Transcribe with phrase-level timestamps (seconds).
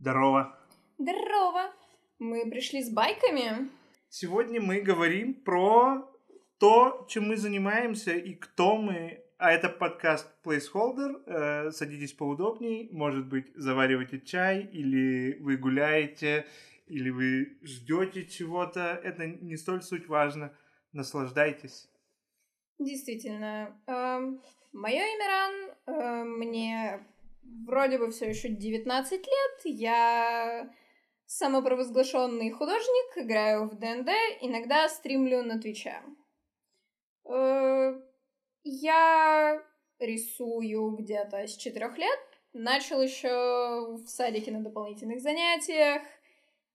[0.00, 0.58] Здорово.
[0.96, 1.74] Здорово.
[2.18, 3.68] Мы пришли с байками.
[4.08, 6.10] Сегодня мы говорим про
[6.58, 9.22] то, чем мы занимаемся и кто мы.
[9.36, 11.22] А это подкаст Placeholder.
[11.26, 12.88] Э, садитесь поудобней.
[12.92, 16.46] Может быть, заваривайте чай, или вы гуляете,
[16.86, 18.98] или вы ждете чего-то.
[19.04, 20.56] Это не столь суть важно.
[20.92, 21.90] Наслаждайтесь.
[22.78, 23.78] Действительно.
[23.86, 24.40] Эм,
[24.72, 25.54] Мое имя Ран.
[25.86, 27.00] Э, Мне
[27.66, 29.60] вроде бы все еще 19 лет.
[29.64, 30.70] Я
[31.26, 36.02] самопровозглашенный художник, играю в ДНД, иногда стримлю на Твиче.
[37.24, 37.94] Э,
[38.64, 39.62] Я
[39.98, 42.18] рисую где-то с четырех лет.
[42.52, 46.02] Начал еще в садике на дополнительных занятиях.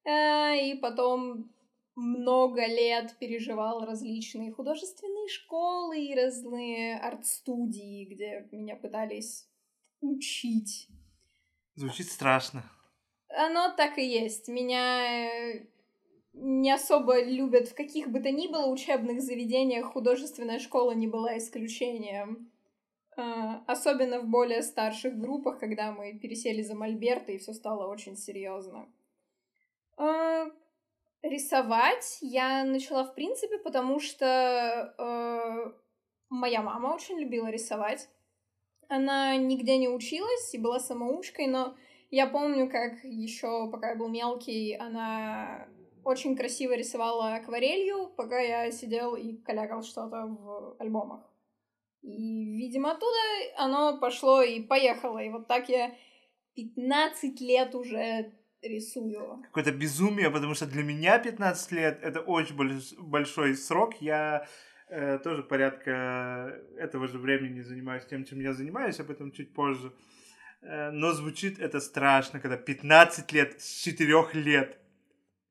[0.05, 1.51] Э, И потом
[1.95, 9.49] много лет переживал различные художественные школы и разные арт-студии, где меня пытались
[10.09, 10.87] учить.
[11.75, 12.63] Звучит страшно.
[13.29, 14.47] Оно так и есть.
[14.47, 15.65] Меня э,
[16.33, 19.91] не особо любят в каких бы то ни было учебных заведениях.
[19.91, 22.51] Художественная школа не была исключением.
[23.17, 28.15] А, Особенно в более старших группах, когда мы пересели за Мольберта, и все стало очень
[28.15, 28.87] серьезно.
[29.97, 30.45] А,
[31.25, 35.71] Рисовать я начала в принципе, потому что э,
[36.29, 38.07] моя мама очень любила рисовать.
[38.89, 41.75] Она нигде не училась и была самоучкой, но
[42.11, 45.67] я помню, как еще, пока я был мелкий, она
[46.03, 51.21] очень красиво рисовала акварелью, пока я сидел и калякал что-то в альбомах.
[52.03, 53.17] И, видимо, оттуда
[53.57, 55.17] оно пошло и поехало.
[55.17, 55.95] И вот так я
[56.53, 59.41] 15 лет уже рисую.
[59.45, 63.95] Какое-то безумие, потому что для меня 15 лет это очень больш- большой срок.
[64.01, 64.47] Я
[64.89, 69.91] э, тоже порядка этого же времени занимаюсь тем, чем я занимаюсь, об этом чуть позже.
[70.61, 74.77] Э, но звучит это страшно, когда 15 лет с 4 лет.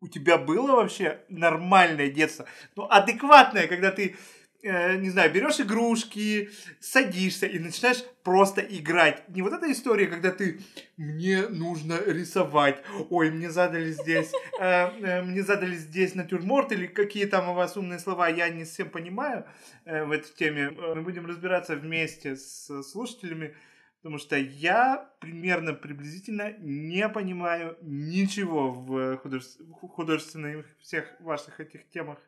[0.00, 2.47] У тебя было вообще нормальное детство?
[2.77, 4.17] Ну, адекватное, когда ты,
[4.64, 9.28] э, не знаю, берешь игрушки, садишься и начинаешь просто играть.
[9.28, 10.60] Не вот эта история, когда ты
[10.97, 12.82] мне нужно рисовать.
[13.10, 17.76] Ой, мне задали здесь, э, э, мне задали здесь натюрморт или какие там у вас
[17.76, 19.44] умные слова, я не совсем понимаю
[19.84, 20.62] э, в этой теме.
[20.76, 23.54] Э, Мы будем разбираться вместе с слушателями,
[24.02, 31.88] потому что я примерно приблизительно не понимаю ничего в художе- в художественных всех ваших этих
[31.91, 32.19] темах.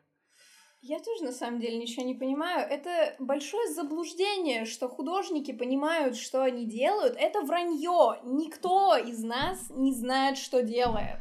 [0.87, 2.65] Я тоже на самом деле ничего не понимаю.
[2.65, 7.17] Это большое заблуждение, что художники понимают, что они делают.
[7.17, 8.21] Это вранье.
[8.23, 11.19] Никто из нас не знает, что делает.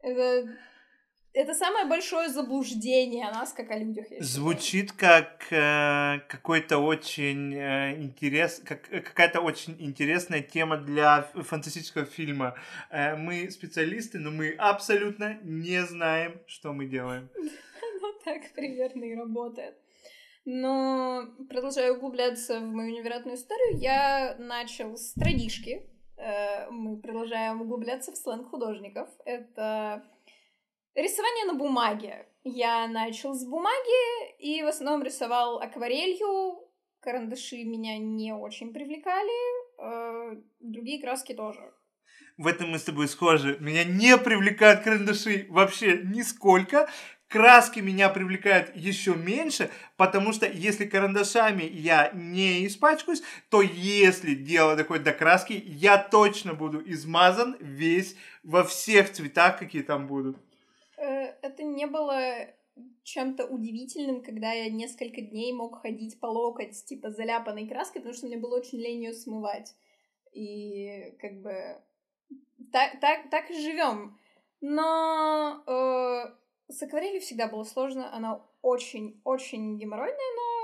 [0.00, 0.48] Это,
[1.34, 4.06] это самое большое заблуждение о нас, как о людях.
[4.20, 12.06] Звучит как э, какой-то очень э, интерес, как, э, какая-то очень интересная тема для фантастического
[12.06, 12.54] фильма.
[12.88, 17.28] Э, мы специалисты, но мы абсолютно не знаем, что мы делаем.
[18.24, 19.76] Так примерно и работает.
[20.44, 25.88] Но продолжая углубляться в мою невероятную историю, я начал с традишки.
[26.16, 29.08] Э, Мы продолжаем углубляться в сленг художников.
[29.24, 30.04] Это
[30.94, 32.26] рисование на бумаге.
[32.44, 36.60] Я начал с бумаги и в основном рисовал акварелью.
[37.00, 39.32] Карандаши меня не очень привлекали.
[39.80, 41.72] э, Другие краски тоже.
[42.36, 43.56] В этом мы с тобой схожи.
[43.60, 46.88] Меня не привлекают карандаши вообще нисколько.
[47.28, 54.76] Краски меня привлекают еще меньше, потому что если карандашами я не испачкаюсь, то если дело
[54.76, 60.36] доходит до краски, я точно буду измазан весь во всех цветах, какие там будут.
[60.96, 62.46] Э, Это не было
[63.02, 68.26] чем-то удивительным, когда я несколько дней мог ходить по локоть типа заляпанной краской, потому что
[68.26, 69.74] мне было очень лень ее смывать.
[70.32, 71.80] И как бы
[72.72, 74.18] так, так, так и живем.
[74.60, 78.14] Но э, с акварелью всегда было сложно.
[78.14, 80.54] Она очень-очень геморройная, но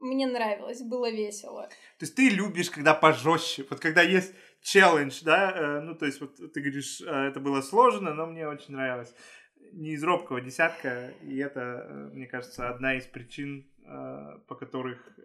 [0.00, 1.68] мне нравилось, было весело.
[1.98, 6.20] То есть ты любишь, когда пожестче, вот когда есть челлендж, да, э, ну то есть
[6.20, 9.14] вот ты говоришь, э, это было сложно, но мне очень нравилось.
[9.72, 13.70] Не из робкого десятка, и это, э, мне кажется, одна из причин,
[14.46, 15.18] по которых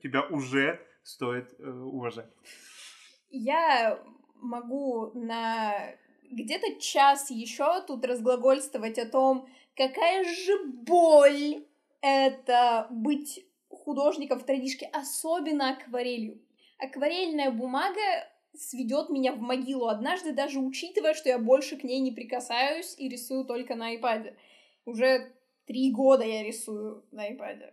[0.00, 2.30] тебя уже стоит уважать.
[3.30, 4.00] Я
[4.36, 5.92] могу на
[6.32, 11.64] где-то час еще тут разглагольствовать о том, какая же боль
[12.00, 16.40] это быть художником в традишке, особенно акварелью.
[16.78, 18.00] Акварельная бумага
[18.54, 23.08] сведет меня в могилу однажды, даже учитывая, что я больше к ней не прикасаюсь и
[23.08, 24.34] рисую только на iPad.
[24.84, 25.32] Уже
[25.66, 27.72] три года я рисую на iPad.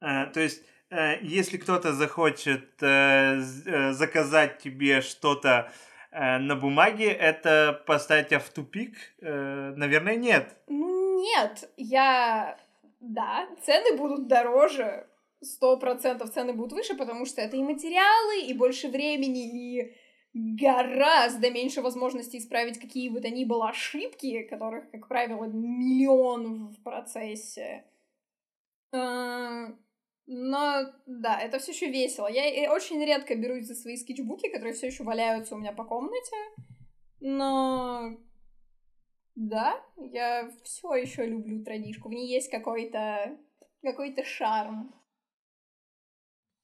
[0.00, 5.70] Э, То есть, э, если кто-то захочет э, э, заказать тебе что-то
[6.10, 8.96] на бумаге это поставить тебя в тупик?
[9.20, 10.56] Э, наверное, нет.
[10.66, 11.70] Ну, нет.
[11.76, 12.58] Я...
[13.00, 15.06] Да, цены будут дороже.
[15.40, 19.96] Сто процентов цены будут выше, потому что это и материалы, и больше времени, и
[20.34, 26.82] гораздо меньше возможностей исправить какие бы то ни было ошибки, которых, как правило, миллион в
[26.82, 27.84] процессе.
[30.30, 32.26] Но да, это все еще весело.
[32.28, 36.36] Я очень редко берусь за свои скетчбуки, которые все еще валяются у меня по комнате.
[37.20, 38.10] Но
[39.34, 42.10] да, я все еще люблю традишку.
[42.10, 43.38] В ней есть какой-то
[43.82, 44.94] какой-то шарм.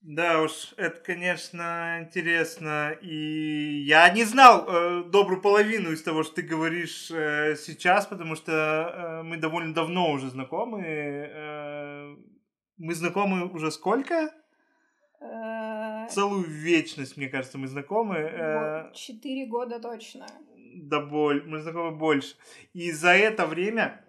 [0.02, 2.94] Да уж, это, конечно, интересно.
[3.00, 8.37] И я не знал э, добрую половину из того, что ты говоришь э, сейчас, потому
[8.37, 10.82] что э, мы довольно давно уже знакомы.
[10.84, 12.17] Э,
[12.76, 14.30] мы знакомы уже сколько?
[15.20, 18.16] Э, Целую вечность, мне кажется, мы знакомы.
[18.16, 20.26] Э, четыре года точно.
[20.76, 22.36] Да боль, мы знакомы больше.
[22.72, 24.04] И за это время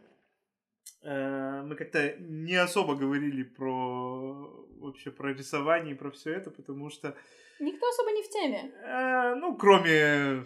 [1.03, 6.89] э, мы как-то не особо говорили про вообще про рисование и про все это, потому
[6.89, 7.15] что...
[7.59, 9.35] Никто особо не в теме.
[9.39, 10.45] ну, кроме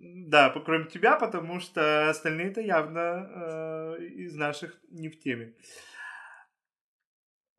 [0.00, 5.54] да, кроме тебя, потому что остальные-то явно э, из наших не в теме.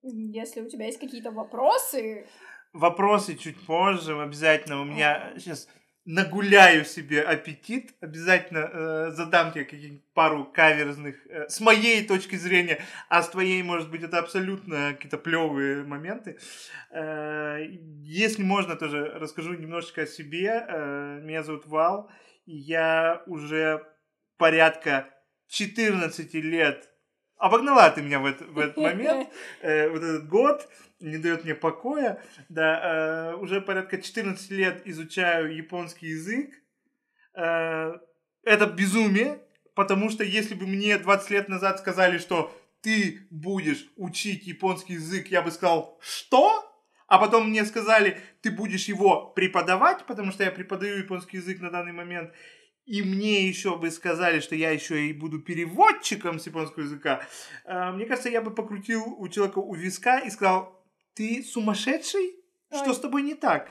[0.04, 2.28] Если у тебя есть какие-то вопросы...
[2.74, 4.82] Вопросы чуть позже, обязательно.
[4.82, 5.68] У меня сейчас
[6.06, 12.82] нагуляю себе аппетит, обязательно э, задам тебе какие-нибудь пару каверзных, э, с моей точки зрения,
[13.08, 16.38] а с твоей, может быть, это абсолютно какие-то плевые моменты.
[16.92, 17.60] Э,
[18.02, 20.66] если можно, тоже расскажу немножечко о себе.
[20.68, 22.12] Э, меня зовут Вал,
[22.46, 23.88] и я уже
[24.38, 25.10] порядка
[25.48, 26.90] 14 лет
[27.44, 29.30] обогнала ты меня в, это, в этот момент,
[29.62, 30.70] э, вот этот год,
[31.02, 32.22] не дает мне покоя.
[32.48, 36.54] Да, э, уже порядка 14 лет изучаю японский язык.
[37.36, 37.98] Э,
[38.44, 39.40] это безумие,
[39.76, 45.28] потому что если бы мне 20 лет назад сказали, что ты будешь учить японский язык,
[45.28, 46.70] я бы сказал, что?
[47.08, 51.70] А потом мне сказали, ты будешь его преподавать, потому что я преподаю японский язык на
[51.70, 52.32] данный момент
[52.86, 57.26] и мне еще бы сказали, что я еще и буду переводчиком с японского языка,
[57.66, 60.84] э, мне кажется, я бы покрутил у человека у виска и сказал,
[61.14, 62.36] ты сумасшедший?
[62.72, 62.80] Ой.
[62.80, 63.70] Что с тобой не так?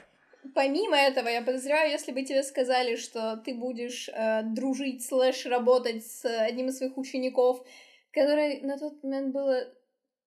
[0.55, 6.05] Помимо этого, я подозреваю, если бы тебе сказали, что ты будешь э, дружить, слэш, работать
[6.05, 7.65] с одним из своих учеников,
[8.13, 9.73] который на тот момент было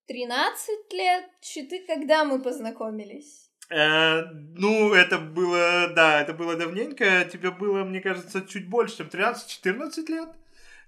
[0.07, 3.44] 13 лет, ты когда мы познакомились?
[3.69, 4.21] Э,
[4.55, 7.25] ну, это было, да, это было давненько.
[7.25, 10.29] Тебе было, мне кажется, чуть больше, чем 13-14 лет.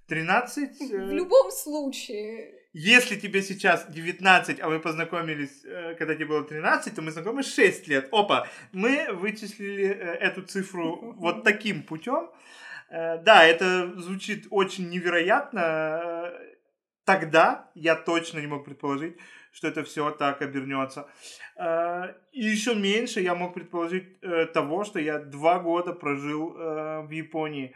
[0.07, 0.79] 13.
[0.79, 1.13] В э...
[1.13, 2.53] любом случае.
[2.73, 7.43] Если тебе сейчас 19, а мы познакомились, э, когда тебе было 13, то мы знакомы
[7.43, 8.09] 6 лет.
[8.11, 12.29] Опа, мы вычислили эту цифру вот таким путем.
[12.89, 16.31] Да, это звучит очень невероятно.
[17.03, 19.17] Тогда я точно не мог предположить,
[19.51, 21.09] что это все так обернется.
[21.57, 27.01] Э, и еще меньше я мог предположить э, того, что я два года прожил э,
[27.01, 27.75] в Японии.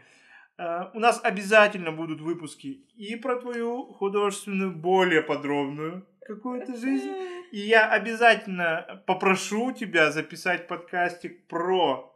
[0.93, 7.09] У нас обязательно будут выпуски и про твою художественную, более подробную какую-то жизнь.
[7.51, 12.15] И я обязательно попрошу тебя записать подкастик про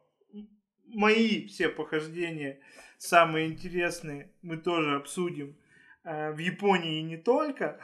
[0.86, 2.60] мои все похождения,
[3.00, 5.56] самые интересные, мы тоже обсудим
[6.04, 7.80] в Японии и не только.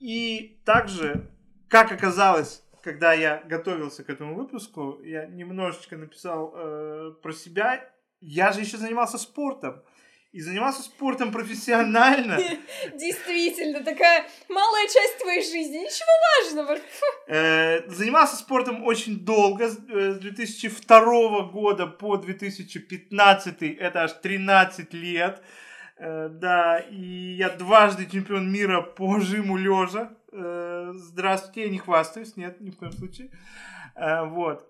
[0.00, 1.30] И также,
[1.70, 7.88] как оказалось, когда я готовился к этому выпуску, я немножечко написал э, про себя.
[8.20, 9.82] Я же еще занимался спортом.
[10.32, 12.38] И занимался спортом профессионально.
[12.94, 16.78] Действительно, такая малая часть твоей жизни, ничего важного.
[17.28, 25.42] Э, занимался спортом очень долго, с 2002 э, года по 2015, это аж 13 лет.
[26.02, 30.10] Э, да, и я дважды чемпион мира по жиму лежа.
[30.32, 33.30] Э, здравствуйте, я не хвастаюсь, нет, ни в коем случае.
[33.96, 34.66] Э, вот.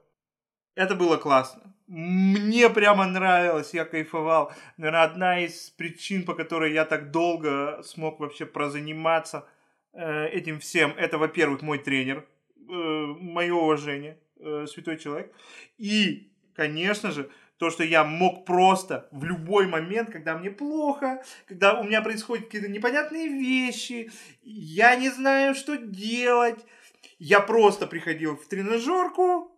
[0.75, 1.75] Это было классно.
[1.87, 4.53] Мне прямо нравилось, я кайфовал.
[4.77, 9.47] Наверное, одна из причин, по которой я так долго смог вообще прозаниматься
[9.93, 12.25] этим всем, это, во-первых, мой тренер,
[12.57, 15.35] мое уважение, святой человек.
[15.79, 17.29] И, конечно же,
[17.61, 22.47] то, что я мог просто в любой момент, когда мне плохо, когда у меня происходят
[22.47, 24.11] какие-то непонятные вещи,
[24.43, 26.59] я не знаю, что делать,
[27.19, 29.55] я просто приходил в тренажерку,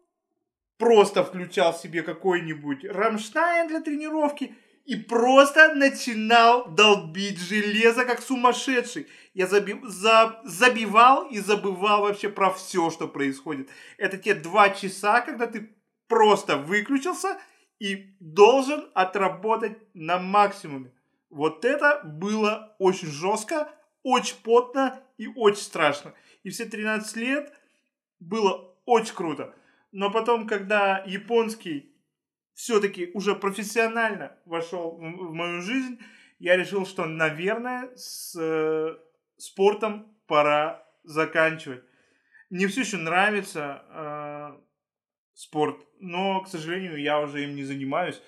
[0.79, 9.07] просто включал себе какой-нибудь Рамштайн для тренировки и просто начинал долбить железо как сумасшедший.
[9.33, 13.69] Я заби за забивал и забывал вообще про все, что происходит.
[13.97, 15.71] Это те два часа, когда ты
[16.09, 17.39] просто выключился–
[17.83, 20.93] и должен отработать на максимуме.
[21.31, 23.69] Вот это было очень жестко,
[24.05, 26.15] очень потно и очень страшно.
[26.45, 27.53] И все 13 лет
[28.21, 29.53] было очень круто.
[29.91, 31.93] Но потом, когда японский
[32.55, 35.99] все-таки уже профессионально вошел в мою жизнь,
[36.39, 38.97] я решил, что, наверное, с э,
[39.39, 41.83] спортом пора заканчивать.
[42.49, 44.72] Мне все еще нравится э,
[45.35, 48.21] спорт, но, к сожалению, я уже им не занимаюсь.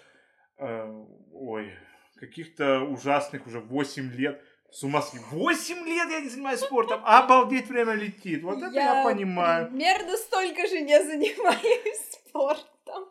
[0.59, 0.87] Э,
[1.33, 1.73] ой,
[2.17, 4.43] каких-то ужасных уже 8 лет.
[4.71, 5.25] С ума сойти.
[5.31, 7.01] 8 лет я не занимаюсь спортом.
[7.05, 8.43] Обалдеть, время летит.
[8.43, 9.69] Вот это я, я понимаю.
[9.69, 13.09] примерно столько же не занимаюсь спортом.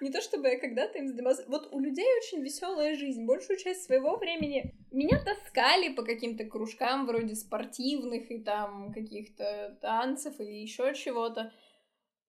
[0.00, 1.42] Не то чтобы я когда-то им занималась.
[1.48, 3.24] Вот у людей очень веселая жизнь.
[3.24, 10.38] Большую часть своего времени меня таскали по каким-то кружкам вроде спортивных и там каких-то танцев
[10.38, 11.52] или еще чего-то.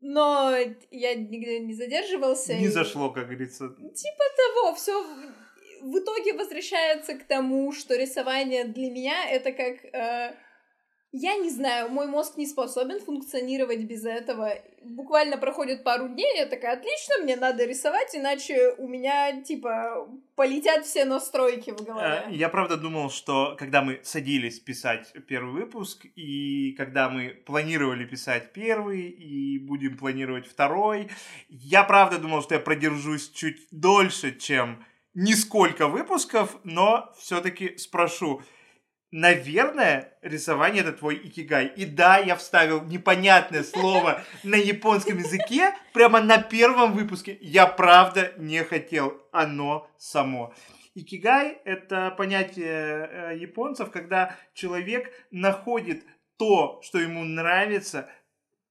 [0.01, 0.55] Но
[0.91, 2.55] я нигде не задерживался.
[2.55, 2.69] Не и...
[2.69, 3.69] зашло, как говорится.
[3.69, 5.03] Типа того, все
[5.81, 9.85] в итоге возвращается к тому, что рисование для меня это как...
[9.93, 10.35] Э,
[11.17, 14.53] я не знаю, мой мозг не способен функционировать без этого.
[14.83, 20.85] Буквально проходит пару дней, я такая, отлично, мне надо рисовать, иначе у меня, типа, полетят
[20.85, 22.23] все настройки в голове.
[22.27, 28.03] Э, я правда думал, что когда мы садились писать первый выпуск, и когда мы планировали
[28.03, 31.09] писать первый, и будем планировать второй,
[31.47, 38.41] я правда думал, что я продержусь чуть дольше, чем нисколько выпусков, но все-таки спрошу.
[39.11, 41.67] Наверное, рисование это твой икигай.
[41.67, 47.37] И да, я вставил непонятное слово на японском языке прямо на первом выпуске.
[47.39, 49.21] Я правда не хотел.
[49.31, 50.53] Оно само.
[50.95, 56.03] Икигай– это понятие э, японцев, когда человек находит
[56.37, 58.09] то, что ему нравится,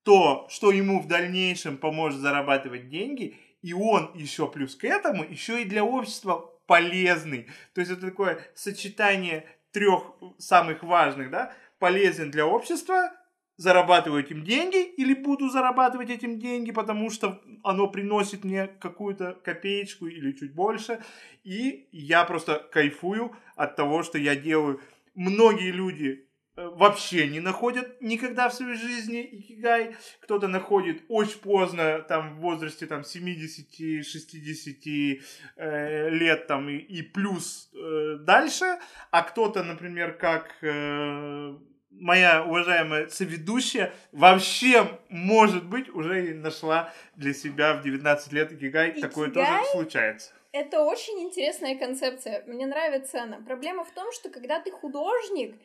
[0.04, 5.62] то, что ему в дальнейшем поможет зарабатывать деньги, и он еще плюс к этому, еще
[5.62, 7.48] и для общества полезный.
[7.74, 13.12] То есть это такое сочетание трех самых важных, да, полезен для общества,
[13.56, 20.06] зарабатываю этим деньги или буду зарабатывать этим деньги, потому что оно приносит мне какую-то копеечку
[20.06, 21.00] или чуть больше.
[21.42, 24.80] И я просто кайфую от того, что я делаю.
[25.14, 29.96] Многие люди Э, вообще не находят никогда в своей жизни икигай.
[30.20, 35.20] Кто-то находит очень поздно, там, в возрасте там 70-60
[35.56, 37.72] э, лет там и, и плюс
[38.18, 38.78] дальше.
[39.10, 41.54] А кто-то, например, как э,
[41.90, 48.90] моя уважаемая соведущая, вообще, может быть, уже и нашла для себя в 19 лет икигай.
[48.90, 49.08] икигай?
[49.08, 50.32] Такое тоже случается.
[50.52, 52.44] Это очень интересная концепция.
[52.46, 53.38] Мне нравится она.
[53.38, 55.56] Проблема в том, что когда ты художник,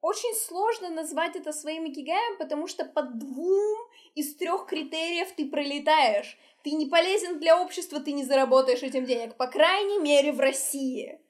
[0.00, 3.78] очень сложно назвать это своим икигаем, потому что под двум
[4.14, 6.38] из трех критериев ты пролетаешь.
[6.62, 9.34] Ты не полезен для общества, ты не заработаешь этим денег.
[9.36, 11.20] По крайней мере, в России.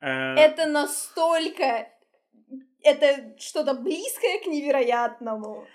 [0.00, 0.34] Э.
[0.34, 1.88] Это настолько...
[2.82, 5.66] Это что-то близкое к невероятному.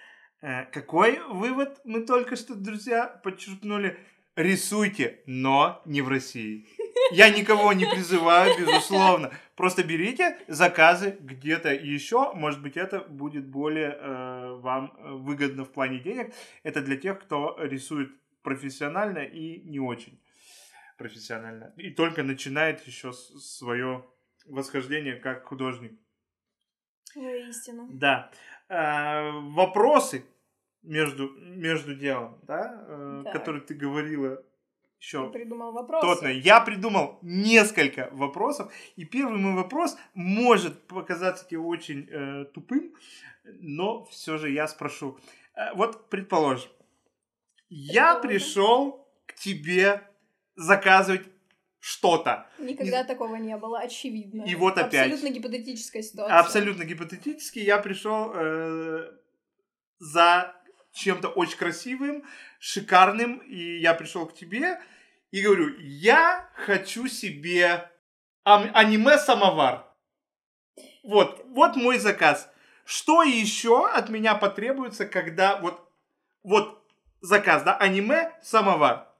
[0.42, 3.98] Э, какой вывод мы только что, друзья, подчеркнули?
[4.36, 6.68] Рисуйте, но не в России.
[7.12, 9.32] Я никого не призываю, безусловно.
[9.56, 12.34] Просто берите заказы где-то еще.
[12.34, 16.34] Может быть, это будет более э, вам выгодно в плане денег.
[16.64, 18.12] Это для тех, кто рисует
[18.42, 20.20] профессионально и не очень
[20.98, 21.74] профессионально.
[21.78, 24.04] И только начинает еще свое
[24.46, 25.94] восхождение как художник.
[27.16, 27.88] Истину.
[27.92, 28.32] Да.
[28.70, 30.26] Э, вопросы
[30.82, 34.44] между, между делом, да, э, который ты говорила
[35.04, 35.28] еще.
[35.28, 36.08] Ты придумал вопросы.
[36.08, 36.28] Тотно.
[36.28, 38.72] Я придумал несколько вопросов.
[38.96, 42.94] И первый мой вопрос может показаться тебе очень э, тупым,
[43.44, 45.20] но все же я спрошу.
[45.56, 46.70] Э, вот, предположим,
[47.70, 50.02] я пришел к тебе
[50.56, 51.28] заказывать
[51.84, 52.48] что-то.
[52.60, 53.06] Никогда и...
[53.06, 54.44] такого не было, очевидно.
[54.44, 55.12] И вот опять.
[55.12, 56.40] Абсолютно гипотетическая ситуация.
[56.40, 57.60] Абсолютно гипотетически.
[57.60, 59.12] Я пришел э,
[60.00, 60.56] за
[60.94, 62.24] чем-то очень красивым,
[62.58, 64.80] шикарным, и я пришел к тебе
[65.32, 67.92] и говорю, я хочу себе
[68.46, 69.86] аниме-самовар.
[71.04, 72.50] Вот, вот мой заказ.
[72.86, 75.86] Что еще от меня потребуется, когда вот,
[76.44, 76.82] вот
[77.20, 79.13] заказ, да, аниме-самовар.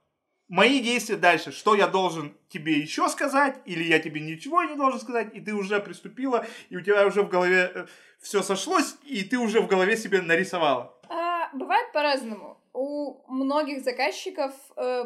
[0.48, 1.52] Мои действия дальше.
[1.52, 5.54] Что я должен тебе еще сказать, или я тебе ничего не должен сказать, и ты
[5.54, 7.86] уже приступила, и у тебя уже в голове э,
[8.20, 10.94] все сошлось, и ты уже в голове себе нарисовала.
[11.08, 12.58] А, бывает по-разному.
[12.74, 15.04] У многих заказчиков э,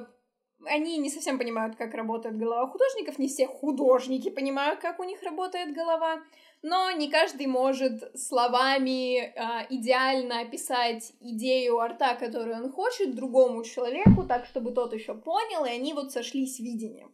[0.66, 5.22] они не совсем понимают, как работает голова художников, не все художники понимают, как у них
[5.22, 6.20] работает голова.
[6.62, 14.24] Но не каждый может словами э, идеально описать идею арта, которую он хочет, другому человеку,
[14.24, 17.12] так, чтобы тот еще понял, и они вот сошлись видением.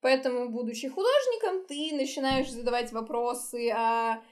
[0.00, 4.22] Поэтому, будучи художником, ты начинаешь задавать вопросы о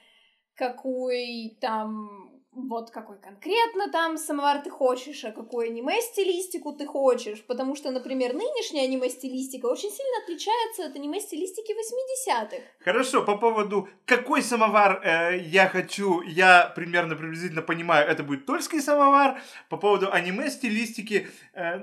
[0.54, 2.25] какой там
[2.56, 8.32] вот какой конкретно там самовар ты хочешь, а какую аниме-стилистику ты хочешь, потому что, например,
[8.32, 12.56] нынешняя аниме-стилистика очень сильно отличается от аниме-стилистики 80-х.
[12.80, 18.80] Хорошо, по поводу какой самовар э, я хочу, я примерно приблизительно понимаю, это будет тульский
[18.80, 19.40] самовар.
[19.68, 21.78] По поводу аниме-стилистики, э,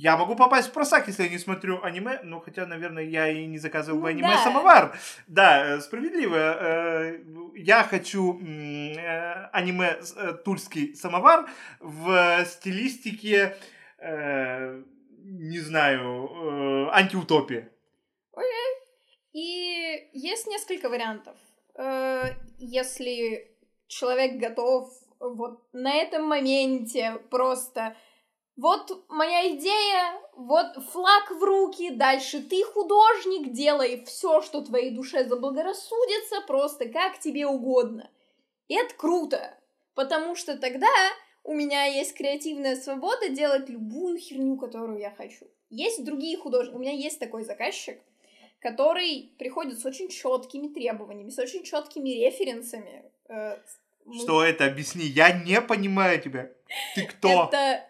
[0.00, 3.46] я могу попасть в просак, если я не смотрю аниме, ну, хотя, наверное, я и
[3.46, 4.96] не заказывал ну аниме-самовар.
[5.26, 5.76] Да.
[5.76, 6.36] да, справедливо.
[6.36, 7.18] Э,
[7.56, 11.50] я хочу э, аниме э, тульский самовар
[11.80, 13.56] в стилистике,
[14.00, 17.68] не знаю, антиутопии.
[18.32, 18.70] Окей.
[19.32, 21.34] И есть несколько вариантов.
[22.58, 23.50] Если
[23.88, 27.96] человек готов вот на этом моменте просто
[28.58, 35.24] вот моя идея, вот флаг в руки, дальше ты художник, делай все, что твоей душе
[35.24, 38.10] заблагорассудится, просто как тебе угодно.
[38.66, 39.56] И это круто,
[39.94, 40.88] потому что тогда
[41.44, 45.46] у меня есть креативная свобода делать любую херню, которую я хочу.
[45.70, 48.00] Есть другие художники, у меня есть такой заказчик,
[48.58, 53.04] который приходит с очень четкими требованиями, с очень четкими референсами.
[53.28, 53.58] Э,
[54.20, 54.64] что это?
[54.64, 56.50] Объясни, я не понимаю тебя.
[56.96, 57.50] Ты кто?
[57.52, 57.88] Это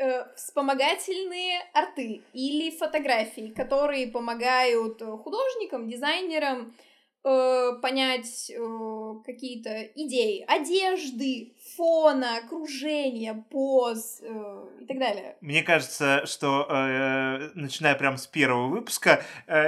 [0.00, 6.74] э, вспомогательные арты или фотографии, которые помогают э, художникам, дизайнерам
[7.22, 15.36] э, понять э, какие-то идеи одежды, фона, окружения, поз и так далее.
[15.40, 16.66] Мне кажется, что
[17.54, 19.22] начиная прямо с первого выпуска,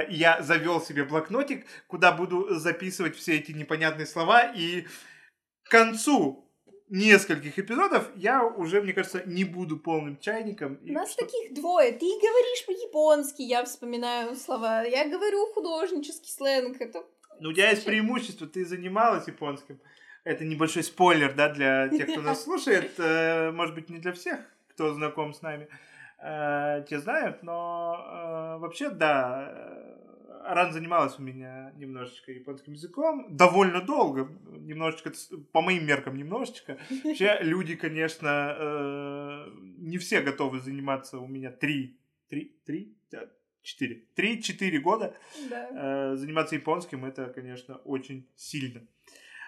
[0.09, 4.87] я завел себе блокнотик, куда буду записывать все эти непонятные слова и
[5.63, 6.42] к концу
[6.93, 10.77] нескольких эпизодов я уже, мне кажется, не буду полным чайником.
[10.87, 11.25] У нас что...
[11.25, 11.91] таких двое.
[11.91, 14.83] Ты говоришь по-японски, я вспоминаю слова.
[14.83, 16.79] Я говорю художнический сленг.
[16.79, 17.03] Это...
[17.39, 19.79] Ну, у тебя есть преимущество, ты занималась японским.
[20.23, 22.91] Это небольшой спойлер, да, для тех, кто нас слушает.
[22.99, 25.67] Э, может быть, не для всех, кто знаком с нами.
[26.19, 29.72] Э, те знают, но э, вообще, да,
[30.45, 35.11] Ран занималась у меня немножечко японским языком, довольно долго, немножечко,
[35.51, 36.77] по моим меркам, немножечко.
[37.03, 41.97] Вообще, люди, конечно, э, не все готовы заниматься у меня три,
[42.29, 42.95] три, три,
[43.61, 45.15] четыре, три-четыре года.
[45.49, 45.69] Да.
[45.71, 48.81] Э, заниматься японским, это, конечно, очень сильно.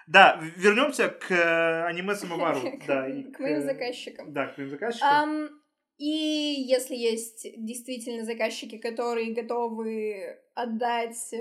[0.06, 2.60] Да, вернемся к э, аниме Самовару.
[2.86, 4.32] Да, к моим заказчикам.
[4.32, 5.60] Да, к моим заказчикам.
[5.98, 11.40] И если есть действительно заказчики, которые готовы отдать, э,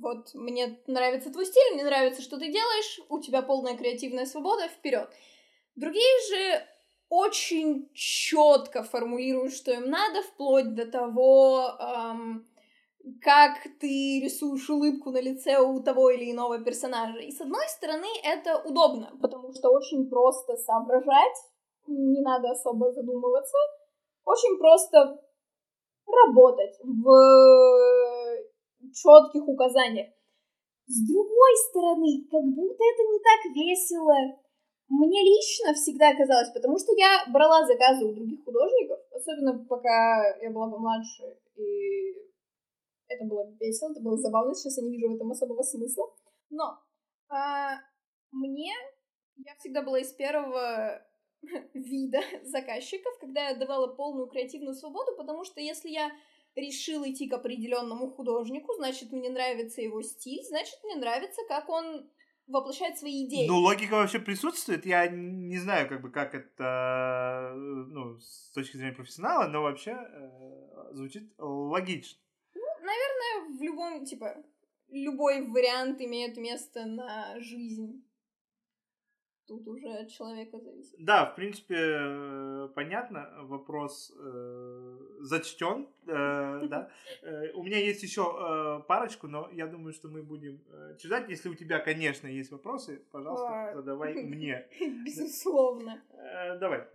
[0.00, 4.66] вот мне нравится твой стиль, мне нравится, что ты делаешь, у тебя полная креативная свобода,
[4.68, 5.08] вперед.
[5.76, 6.66] Другие же
[7.08, 12.48] очень четко формулируют, что им надо, вплоть до того, эм,
[13.22, 17.18] как ты рисуешь улыбку на лице у того или иного персонажа.
[17.20, 21.36] И с одной стороны, это удобно, потому что очень просто соображать,
[21.88, 23.56] не надо особо задумываться.
[24.24, 25.20] Очень просто
[26.06, 28.44] работать в э,
[28.92, 30.08] четких указаниях.
[30.86, 34.16] С другой стороны, как будто это не так весело.
[34.88, 40.50] Мне лично всегда казалось, потому что я брала заказы у других художников, особенно пока я
[40.50, 42.14] была помладше, и
[43.06, 46.06] это было весело, это было забавно, сейчас я не вижу в этом особого смысла.
[46.48, 46.78] Но
[47.28, 47.76] а,
[48.30, 48.72] мне,
[49.36, 51.02] я всегда была из первого
[51.74, 56.10] вида заказчиков, когда я давала полную креативную свободу, потому что если я
[56.54, 62.10] решил идти к определенному художнику, значит, мне нравится его стиль, значит, мне нравится, как он
[62.48, 63.46] воплощает свои идеи.
[63.46, 64.86] Ну, логика вообще присутствует.
[64.86, 70.94] Я не знаю, как бы, как это, ну, с точки зрения профессионала, но вообще э,
[70.94, 72.18] звучит логично.
[72.54, 74.42] Ну, наверное, в любом, типа,
[74.88, 78.02] любой вариант имеет место на жизнь
[79.48, 80.94] тут уже от человека зависит.
[80.98, 86.90] Да, в принципе, э, понятно, вопрос э, зачтен, э, да.
[87.22, 91.28] Э, у меня есть еще э, парочку, но я думаю, что мы будем э, читать.
[91.28, 94.66] Если у тебя, конечно, есть вопросы, пожалуйста, задавай мне.
[95.04, 96.02] Безусловно.
[96.60, 96.86] Давай.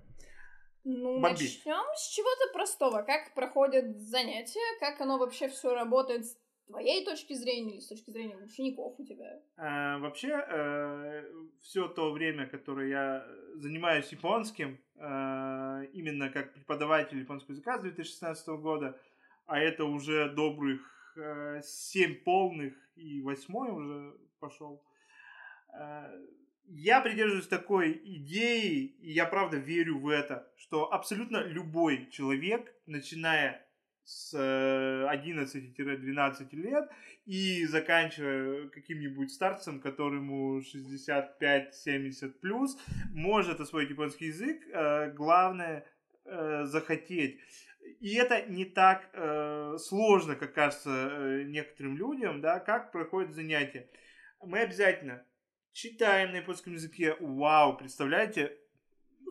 [0.86, 3.04] Ну, начнем с чего-то простого.
[3.04, 6.36] Как проходят занятия, как оно вообще все работает с
[6.68, 9.42] твоей точки зрения или с точки зрения учеников у тебя?
[9.58, 11.24] А, вообще, э,
[11.62, 18.48] все то время, которое я занимаюсь японским, э, именно как преподаватель японского языка с 2016
[18.58, 19.00] года,
[19.46, 20.82] а это уже добрых
[21.18, 24.84] э, семь полных и восьмой уже пошел.
[25.78, 26.10] Э,
[26.66, 33.63] я придерживаюсь такой идеи, и я правда верю в это, что абсолютно любой человек, начиная
[34.06, 36.90] с 11-12 лет
[37.26, 42.78] и заканчивая каким-нибудь старцем, которому 65-70 плюс,
[43.14, 44.62] может освоить японский язык.
[45.16, 45.86] Главное
[46.26, 47.40] захотеть.
[48.00, 53.90] И это не так э, сложно, как кажется э, некоторым людям, да, как проходит занятие.
[54.42, 55.26] Мы обязательно
[55.72, 57.16] читаем на японском языке.
[57.20, 58.58] Вау, представляете?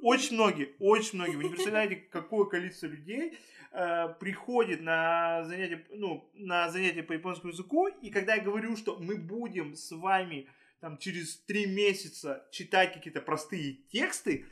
[0.03, 1.37] Очень многие, очень многие.
[1.37, 3.39] Вы не представляете, какое количество людей
[3.71, 7.87] э, приходит на занятия, ну, на занятия по японскому языку.
[7.87, 10.49] И когда я говорю, что мы будем с вами
[10.81, 14.47] там через три месяца читать какие-то простые тексты,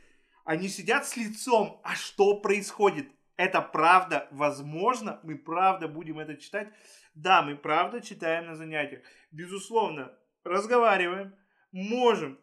[0.45, 1.81] они сидят с лицом.
[1.83, 3.09] А что происходит?
[3.35, 6.71] Это правда возможно, мы правда будем это читать.
[7.13, 9.01] Да, мы правда читаем на занятиях.
[9.31, 11.35] Безусловно, разговариваем,
[11.73, 12.39] можем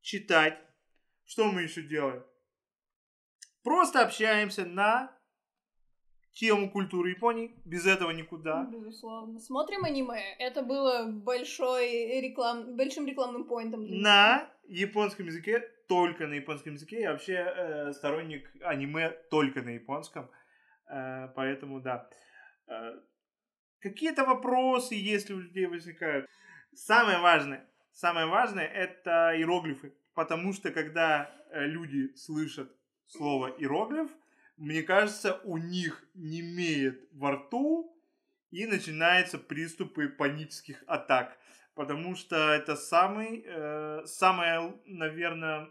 [0.00, 0.58] читать.
[1.24, 2.24] Что мы еще делаем?
[3.62, 5.12] Просто общаемся на
[6.32, 7.54] тему культуры Японии.
[7.64, 8.64] Без этого никуда.
[8.64, 9.38] Безусловно.
[9.38, 10.20] Смотрим аниме.
[10.38, 12.76] Это было большой реклам...
[12.76, 13.86] большим рекламным поинтом.
[13.86, 17.02] На японском языке, только на японском языке.
[17.02, 20.30] Я вообще э, сторонник аниме только на японском.
[20.88, 22.08] Э, поэтому да.
[22.66, 22.98] Э,
[23.80, 26.26] какие-то вопросы, если у людей возникают.
[26.74, 29.92] Самое важное, самое важное это иероглифы.
[30.14, 32.74] Потому что когда э, люди слышат
[33.12, 34.10] слово иероглиф,
[34.56, 37.96] мне кажется, у них не имеет во рту
[38.50, 41.38] и начинаются приступы панических атак.
[41.74, 45.68] Потому что это самый, э, самая, наверное,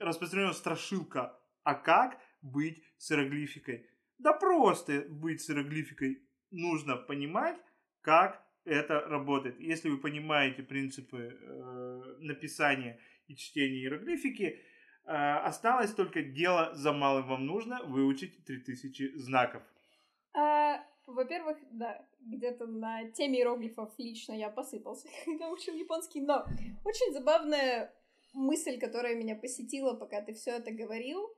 [0.00, 1.36] распространенная страшилка.
[1.64, 3.90] А как быть с иероглификой?
[4.18, 7.56] Да просто быть с иероглификой нужно понимать,
[8.02, 9.58] как это работает.
[9.58, 14.60] Если вы понимаете принципы э, написания и чтения иероглифики,
[15.06, 17.28] осталось только дело за малым.
[17.28, 19.62] Вам нужно выучить 3000 знаков.
[20.34, 26.44] А, во-первых, да, где-то на теме иероглифов лично я посыпался, когда учил японский, но
[26.84, 27.94] очень забавная
[28.34, 31.34] мысль, которая меня посетила, пока ты все это говорил.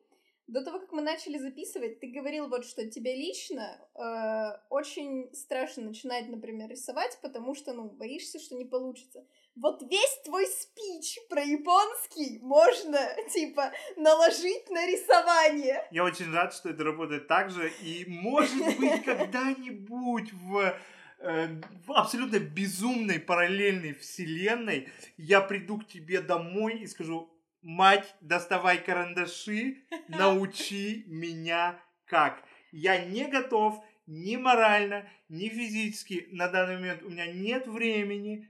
[0.46, 5.82] До того, как мы начали записывать, ты говорил вот, что тебе лично э, очень страшно
[5.82, 9.26] начинать, например, рисовать, потому что, ну, боишься, что не получится
[9.60, 12.98] вот весь твой спич про японский можно,
[13.32, 15.86] типа, наложить на рисование.
[15.90, 20.74] Я очень рад, что это работает так же, и, может быть, когда-нибудь в
[21.18, 28.78] э, в абсолютно безумной параллельной вселенной я приду к тебе домой и скажу, мать, доставай
[28.78, 32.42] карандаши, научи меня как.
[32.70, 38.48] Я не готов ни морально, ни физически на данный момент, у меня нет времени,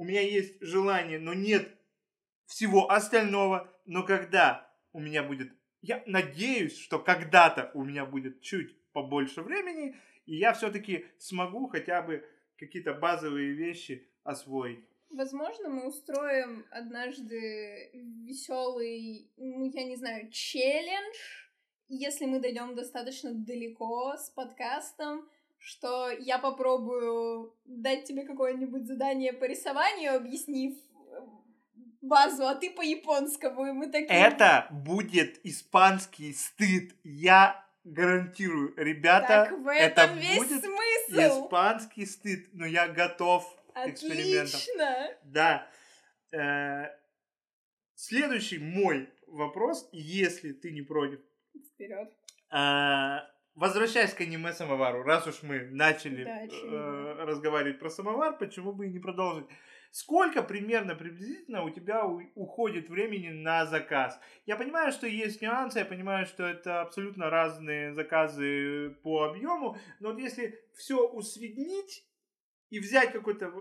[0.00, 1.68] у меня есть желание, но нет
[2.46, 8.74] всего остального, но когда у меня будет, я надеюсь, что когда-то у меня будет чуть
[8.92, 14.82] побольше времени, и я все-таки смогу хотя бы какие-то базовые вещи освоить.
[15.10, 21.18] Возможно, мы устроим однажды веселый, ну, я не знаю, челлендж,
[21.88, 25.28] если мы дойдем достаточно далеко с подкастом,
[25.60, 31.20] что я попробую дать тебе какое-нибудь задание по рисованию, объяснив э,
[32.00, 34.08] базу, а ты по японскому, и мы такие...
[34.08, 36.94] Это будет испанский стыд.
[37.04, 41.44] Я гарантирую, ребята, так в этом это весь будет смысл.
[41.46, 43.44] испанский стыд, но я готов
[43.74, 43.84] Отлично.
[43.84, 44.60] к экспериментам.
[45.24, 45.66] Да.
[46.32, 46.86] Э,
[47.94, 51.20] следующий мой вопрос, если ты не против.
[51.74, 52.10] Вперед.
[52.50, 53.20] Э,
[53.60, 58.90] Возвращаясь к аниме самовару, раз уж мы начали э, разговаривать про самовар, почему бы и
[58.90, 59.46] не продолжить?
[59.90, 64.18] Сколько примерно приблизительно у тебя у, уходит времени на заказ?
[64.46, 70.12] Я понимаю, что есть нюансы, я понимаю, что это абсолютно разные заказы по объему, но
[70.12, 72.06] вот если все усреднить
[72.70, 73.52] и взять какое-то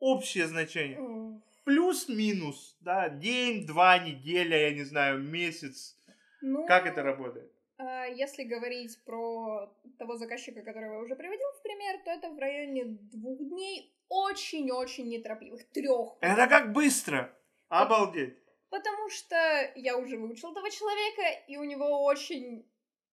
[0.00, 5.96] общее значение, плюс-минус, да, день, два, неделя, я не знаю, месяц,
[6.40, 7.52] ну, как это работает?
[7.78, 12.38] А, если говорить про того заказчика, которого я уже приводил в пример, то это в
[12.38, 16.16] районе двух дней очень-очень неторопливых, трех.
[16.20, 17.32] Это как быстро!
[17.68, 18.36] Обалдеть!
[18.70, 19.36] Потому что
[19.76, 22.68] я уже выучил этого человека, и у него очень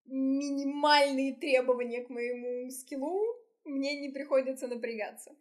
[0.05, 3.23] минимальные требования к моему скиллу,
[3.63, 5.35] мне не приходится напрягаться.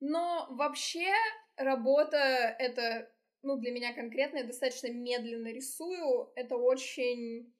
[0.00, 1.12] Но вообще
[1.56, 2.16] работа
[2.58, 3.10] это,
[3.42, 7.52] ну, для меня конкретно, я достаточно медленно рисую, это очень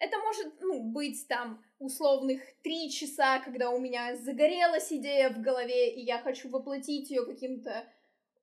[0.00, 5.94] Это может, ну, быть там условных три часа, когда у меня загорелась идея в голове,
[5.94, 7.84] и я хочу воплотить ее каким-то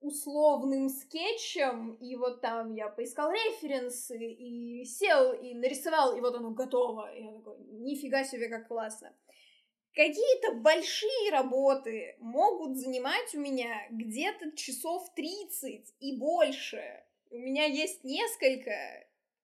[0.01, 6.51] условным скетчем, и вот там я поискал референсы, и сел, и нарисовал, и вот оно
[6.51, 7.13] готово.
[7.15, 9.15] И я такой, нифига себе, как классно.
[9.93, 16.83] Какие-то большие работы могут занимать у меня где-то часов 30 и больше.
[17.31, 18.71] У меня есть несколько,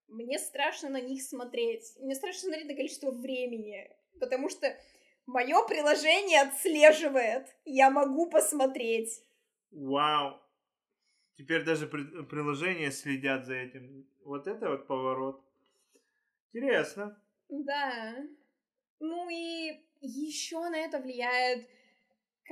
[0.08, 1.94] мне страшно на них смотреть.
[2.00, 4.76] Мне страшно смотреть на количество времени, потому что
[5.26, 7.46] мое приложение отслеживает.
[7.64, 9.22] Я могу посмотреть.
[9.70, 10.40] Вау.
[11.36, 14.06] Теперь даже при- приложения следят за этим.
[14.24, 15.42] Вот это вот поворот.
[16.52, 17.18] Интересно.
[17.48, 18.14] Да.
[19.00, 21.66] Ну и еще на это влияет,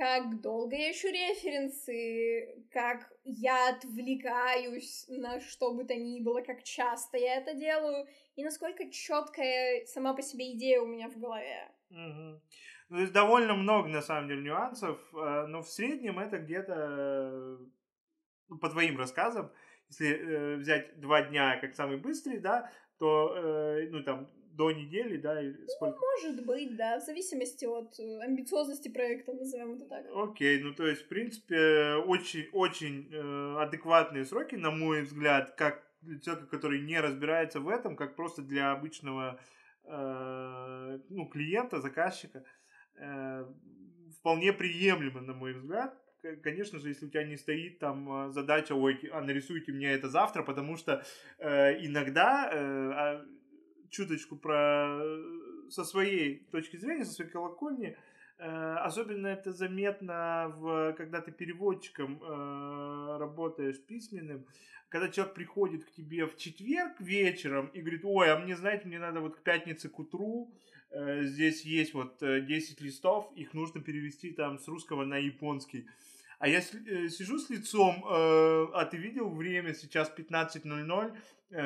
[0.01, 6.63] как долго я ищу референсы, как я отвлекаюсь на что бы то ни было, как
[6.63, 11.71] часто я это делаю, и насколько четкая сама по себе идея у меня в голове.
[11.91, 12.41] Угу.
[12.89, 17.59] Ну, то есть довольно много, на самом деле, нюансов, э, но в среднем это где-то,
[18.49, 19.51] ну, по твоим рассказам,
[19.89, 25.17] если э, взять два дня как самый быстрый, да, то, э, ну, там, до недели,
[25.17, 25.97] да, или сколько?
[25.99, 30.05] Ну, может быть, да, в зависимости от э, амбициозности проекта, назовем это так.
[30.13, 36.19] Окей, ну, то есть, в принципе, очень-очень э, адекватные сроки, на мой взгляд, как для
[36.19, 39.39] человека, который не разбирается в этом, как просто для обычного,
[39.83, 42.43] э, ну, клиента, заказчика.
[42.99, 43.45] Э,
[44.19, 45.97] вполне приемлемо, на мой взгляд.
[46.43, 50.07] Конечно же, если у тебя не стоит там э, задача, ой, а нарисуйте мне это
[50.07, 51.03] завтра, потому что
[51.39, 53.25] э, иногда, э, а,
[53.91, 54.99] чуточку про
[55.69, 57.95] со своей точки зрения, со своей колокольни,
[58.39, 64.45] э, особенно это заметно, в, когда ты переводчиком э, работаешь письменным,
[64.89, 68.99] когда человек приходит к тебе в четверг вечером и говорит, ой, а мне, знаете, мне
[68.99, 70.51] надо вот к пятнице к утру,
[70.91, 75.87] Э, здесь есть вот 10 листов, их нужно перевести там с русского на японский.
[76.41, 81.15] А я э, сижу с лицом, э, а ты видел время, сейчас 15.00,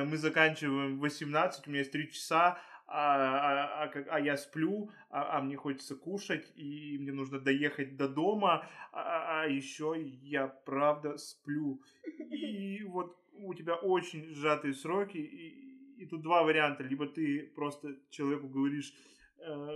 [0.06, 4.90] мы заканчиваем в 18, у меня есть 3 часа, а, а, а, а я сплю,
[5.10, 10.48] а, а мне хочется кушать, и мне нужно доехать до дома, а, а еще я
[10.48, 11.82] правда сплю.
[12.30, 16.84] И вот у тебя очень сжатые сроки, и, и тут два варианта.
[16.84, 19.15] Либо ты просто человеку говоришь, Э,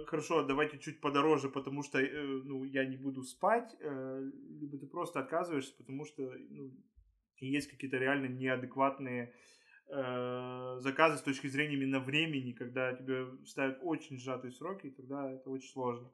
[0.05, 4.87] хорошо, давайте чуть подороже, потому что э, ну, я не буду спать, э, либо ты
[4.87, 6.71] просто отказываешься, потому что ну,
[7.39, 9.33] есть какие-то реально неадекватные
[9.89, 15.49] заказы с точки зрения именно времени, когда тебе ставят очень сжатые сроки, и тогда это
[15.49, 16.11] очень сложно.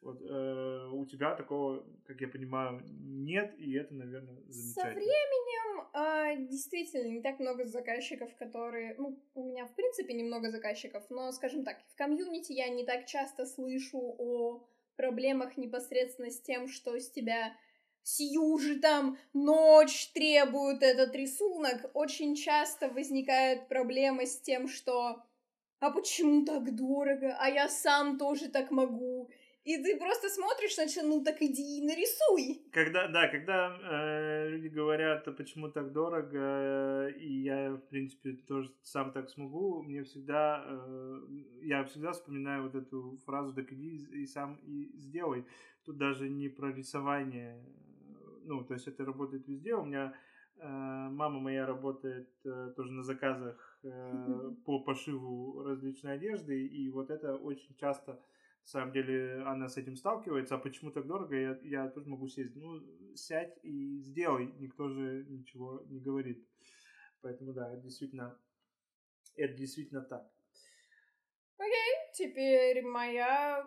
[0.00, 4.72] Вот, э, у тебя такого, как я понимаю, нет, и это, наверное, замечательно.
[4.72, 5.60] Со временем
[5.92, 8.94] э, действительно не так много заказчиков, которые...
[8.96, 13.04] Ну, у меня, в принципе, немного заказчиков, но, скажем так, в комьюнити я не так
[13.04, 17.54] часто слышу о проблемах непосредственно с тем, что с тебя
[18.02, 21.90] сию же там ночь требует этот рисунок.
[21.94, 25.22] Очень часто возникает проблема с тем, что
[25.80, 29.30] а почему так дорого, а я сам тоже так могу.
[29.64, 32.62] И ты просто смотришь, значит, ну так иди и нарисуй.
[32.72, 38.70] Когда, да, когда э, люди говорят, а почему так дорого, и я, в принципе, тоже
[38.82, 41.20] сам так смогу, мне всегда, э,
[41.62, 45.44] я всегда вспоминаю вот эту фразу, так иди и сам и сделай.
[45.84, 47.62] Тут даже не про рисование,
[48.44, 49.74] ну, то есть это работает везде.
[49.74, 50.14] У меня
[50.56, 57.10] э, мама моя работает э, тоже на заказах э, по пошиву различной одежды, и вот
[57.10, 61.58] это очень часто на самом деле она с этим сталкивается, а почему так дорого, я,
[61.62, 62.54] я тоже могу сесть.
[62.56, 62.80] Ну,
[63.14, 66.46] сядь и сделай, никто же ничего не говорит.
[67.22, 68.38] Поэтому да, это действительно,
[69.36, 70.30] это действительно так.
[71.58, 73.66] Окей, okay, теперь моя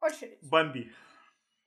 [0.00, 0.38] очередь.
[0.42, 0.92] Бомби.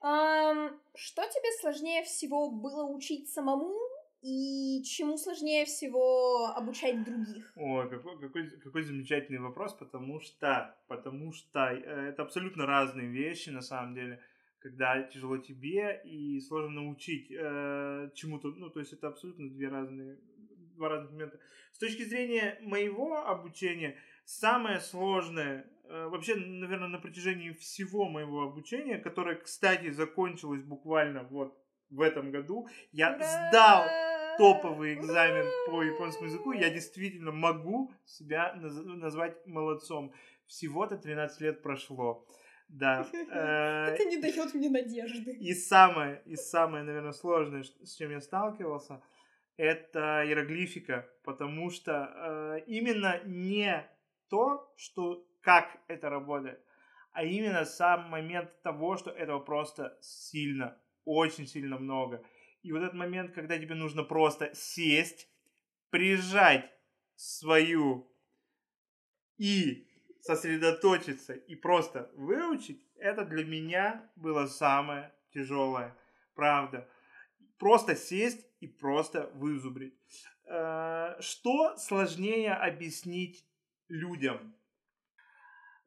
[0.00, 3.74] Um, что тебе сложнее всего было учить самому
[4.22, 7.52] и чему сложнее всего обучать других?
[7.56, 13.50] Ой, какой, какой, какой замечательный вопрос, потому что, потому что э, это абсолютно разные вещи
[13.50, 14.20] на самом деле,
[14.58, 20.18] когда тяжело тебе и сложно научить э, чему-то, ну, то есть это абсолютно две разные,
[20.76, 21.38] два разных момента.
[21.72, 29.36] С точки зрения моего обучения, самое сложное, вообще, наверное, на протяжении всего моего обучения, которое,
[29.36, 31.56] кстати, закончилось буквально вот
[31.90, 33.48] в этом году, я Ура!
[33.48, 33.86] сдал
[34.38, 40.12] топовый экзамен по японскому языку, я действительно могу себя наз- назвать молодцом.
[40.46, 42.26] Всего-то 13 лет прошло.
[42.68, 43.06] Да.
[43.12, 45.32] Э, Это не дает мне надежды.
[45.32, 49.02] И самое, и самое, наверное, сложное, с чем я сталкивался,
[49.56, 53.84] это иероглифика, потому что э, именно не
[54.28, 56.62] то, что как это работает,
[57.12, 62.22] а именно сам момент того, что этого просто сильно, очень сильно много.
[62.62, 65.26] И вот этот момент, когда тебе нужно просто сесть,
[65.88, 66.70] прижать
[67.16, 68.12] свою
[69.38, 69.88] и
[70.20, 75.96] сосредоточиться и просто выучить, это для меня было самое тяжелое.
[76.34, 76.86] Правда.
[77.56, 79.94] Просто сесть и просто вызубрить.
[80.44, 83.48] Э, что сложнее объяснить
[83.88, 84.57] людям?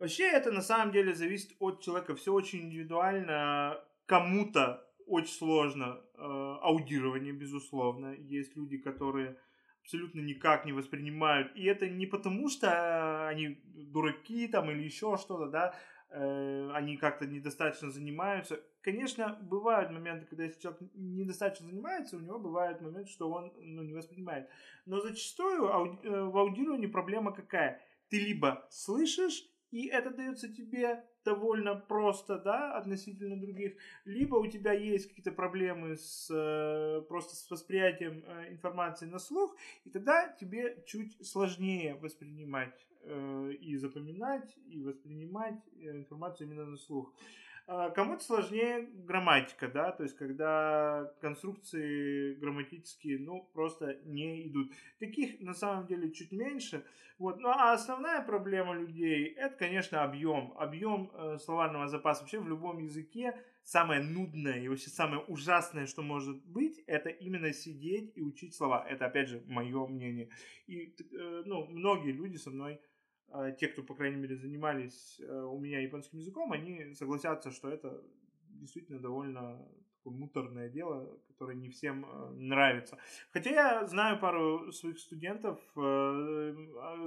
[0.02, 2.16] Вообще это на самом деле зависит от человека.
[2.16, 3.80] Все очень индивидуально.
[4.08, 8.16] Кому-то очень сложно э, аудирование, безусловно.
[8.16, 9.38] Есть люди, которые
[9.84, 11.56] абсолютно никак не воспринимают.
[11.56, 15.76] И это не потому, что они дураки там или еще что-то, да,
[16.10, 18.60] э, они как-то недостаточно занимаются.
[18.82, 23.84] Конечно, бывают моменты, когда если человек недостаточно занимается, у него бывает момент, что он ну,
[23.84, 24.50] не воспринимает.
[24.88, 27.80] Но зачастую ауди- э, в аудировании проблема какая?
[28.10, 34.74] Ты либо слышишь, и это дается тебе довольно просто, да, относительно других, либо у тебя
[34.74, 39.56] есть какие-то проблемы с э, просто с восприятием э, информации на слух,
[39.86, 47.14] и тогда тебе чуть сложнее воспринимать э, и запоминать, и воспринимать информацию именно на слух.
[47.68, 54.72] А, кому-то сложнее грамматика, да, то есть когда конструкции грамматические, ну, просто не идут.
[55.00, 56.84] Таких на самом деле чуть меньше.
[57.18, 57.40] Вот.
[57.40, 60.54] Ну, а основная проблема людей, это, конечно, объем.
[60.58, 66.02] Объем э, словарного запаса вообще в любом языке самое нудное и вообще самое ужасное, что
[66.02, 68.86] может быть, это именно сидеть и учить слова.
[68.90, 70.30] Это, опять же, мое мнение.
[70.66, 72.82] И, э, ну, многие люди со мной
[73.60, 78.02] те, кто, по крайней мере, занимались э, у меня японским языком, они согласятся, что это
[78.50, 79.66] действительно довольно
[79.98, 82.98] такое муторное дело, которое не всем э, нравится.
[83.32, 86.56] Хотя я знаю пару своих студентов, э,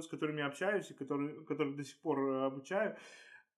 [0.01, 2.95] с которыми общаюсь и которые, которых до сих пор обучаю,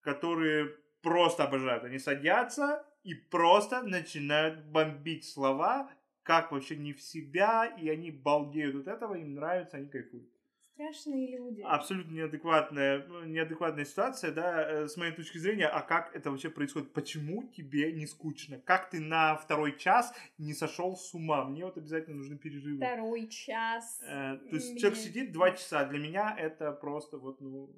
[0.01, 1.83] которые просто обожают.
[1.83, 5.89] Они садятся и просто начинают бомбить слова,
[6.23, 10.29] как вообще не в себя, и они балдеют от этого, им нравится, они кайфуют.
[10.77, 11.61] Страшные люди.
[11.61, 15.65] Абсолютно неадекватная, ну, неадекватная ситуация, да, э, с моей точки зрения.
[15.65, 16.93] А как это вообще происходит?
[16.93, 18.59] Почему тебе не скучно?
[18.59, 21.45] Как ты на второй час не сошел с ума?
[21.45, 22.77] Мне вот обязательно нужны перерывы.
[22.77, 23.99] Второй час.
[24.03, 25.83] Э, то есть человек сидит два часа.
[25.85, 27.75] Для меня это просто вот, ну,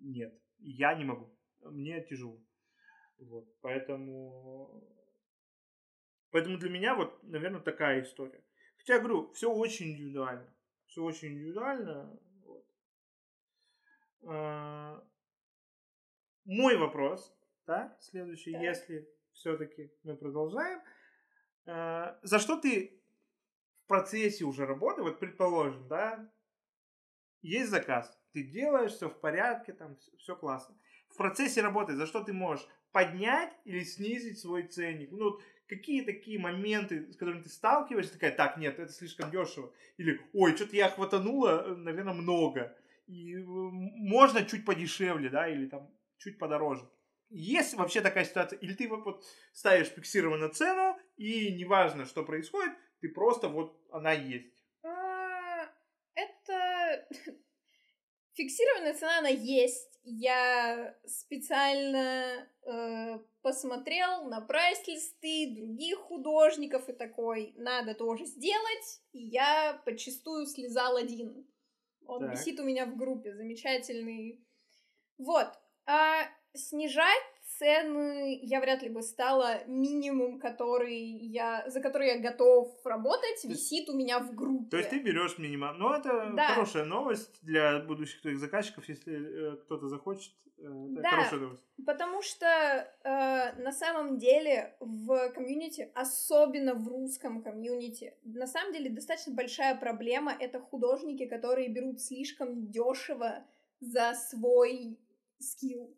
[0.00, 0.36] нет.
[0.58, 1.32] Я не могу.
[1.62, 2.36] Мне тяжело.
[3.20, 4.84] Вот, поэтому...
[6.32, 8.42] Поэтому для меня вот, наверное, такая история.
[8.78, 10.52] Хотя, я говорю, все очень индивидуально.
[10.86, 12.18] Все очень индивидуально
[16.44, 17.34] мой вопрос,
[17.66, 18.62] да, следующий, так.
[18.62, 20.80] если все-таки мы продолжаем.
[21.66, 23.00] А, за что ты
[23.84, 26.30] в процессе уже работы, вот предположим, да,
[27.42, 30.76] есть заказ, ты делаешь, все в порядке, там все классно.
[31.08, 35.10] В процессе работы за что ты можешь поднять или снизить свой ценник?
[35.12, 39.72] Ну, какие такие моменты, с которыми ты сталкиваешься, такая, так, нет, это слишком дешево.
[39.96, 42.76] Или, ой, что-то я хватанула, э, наверное, много
[43.10, 46.88] и можно чуть подешевле, да, или там чуть подороже.
[47.28, 53.08] Есть вообще такая ситуация, или ты вот ставишь фиксированную цену, и неважно, что происходит, ты
[53.08, 54.52] просто вот она есть.
[54.82, 55.68] А,
[56.14, 57.08] это
[58.34, 59.88] фиксированная цена, она есть.
[60.02, 69.02] Я специально э, посмотрел на прайс-листы других художников и такой, надо тоже сделать.
[69.12, 71.46] И я подчастую слезал один.
[72.10, 72.32] Он так.
[72.32, 74.44] висит у меня в группе, замечательный.
[75.16, 75.48] Вот.
[75.86, 77.22] А снижать
[77.60, 83.90] цены я вряд ли бы стала минимум, который я, за который я готов работать, висит
[83.90, 84.70] у меня в группе.
[84.70, 85.78] То есть ты берешь минимум.
[85.78, 86.54] Ну, это да.
[86.54, 90.32] хорошая новость для будущих твоих заказчиков, если э, кто-то захочет.
[90.56, 91.62] Э, да, хорошая новость.
[91.86, 98.88] Потому что э, на самом деле в комьюнити, особенно в русском комьюнити, на самом деле
[98.88, 103.44] достаточно большая проблема это художники, которые берут слишком дешево
[103.80, 104.98] за свой
[105.38, 105.94] скилл.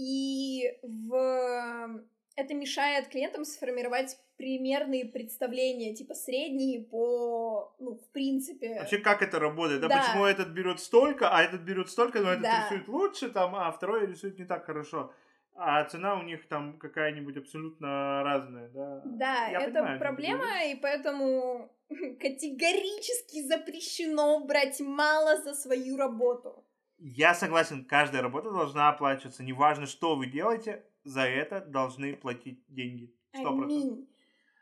[0.00, 2.02] И в...
[2.36, 8.78] это мешает клиентам сформировать примерные представления, типа средние по, ну, в принципе.
[8.78, 9.82] Вообще, как это работает?
[9.82, 9.98] Да, да.
[10.00, 12.64] почему этот берет столько, а этот берет столько, но этот да.
[12.64, 15.12] рисует лучше, там, а второй рисует не так хорошо.
[15.54, 19.02] А цена у них там какая-нибудь абсолютно разная, да?
[19.04, 26.64] Да, Я это понимаю, проблема, и поэтому категорически запрещено брать мало за свою работу.
[27.02, 29.42] Я согласен, каждая работа должна оплачиваться.
[29.42, 33.10] Неважно, что вы делаете, за это должны платить деньги.
[33.34, 34.04] Сто процентов.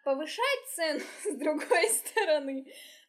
[0.04, 2.66] Повышать цену с другой стороны.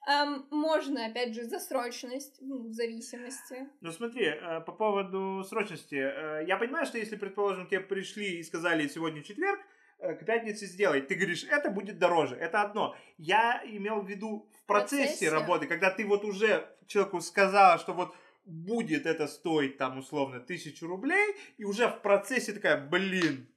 [0.10, 3.68] Um, можно, опять же, за срочность, ну, в зависимости.
[3.82, 5.96] Ну смотри, э, по поводу срочности.
[5.96, 9.60] Э, я понимаю, что если, предположим, тебе пришли и сказали сегодня четверг,
[10.00, 11.02] э, к пятнице сделай.
[11.02, 12.36] Ты говоришь, это будет дороже.
[12.36, 12.96] Это одно.
[13.18, 17.94] Я имел в виду в процессе, процессе работы, когда ты вот уже человеку сказала, что
[17.94, 18.16] вот
[18.50, 23.47] будет это стоить там условно тысячу рублей, и уже в процессе такая, блин,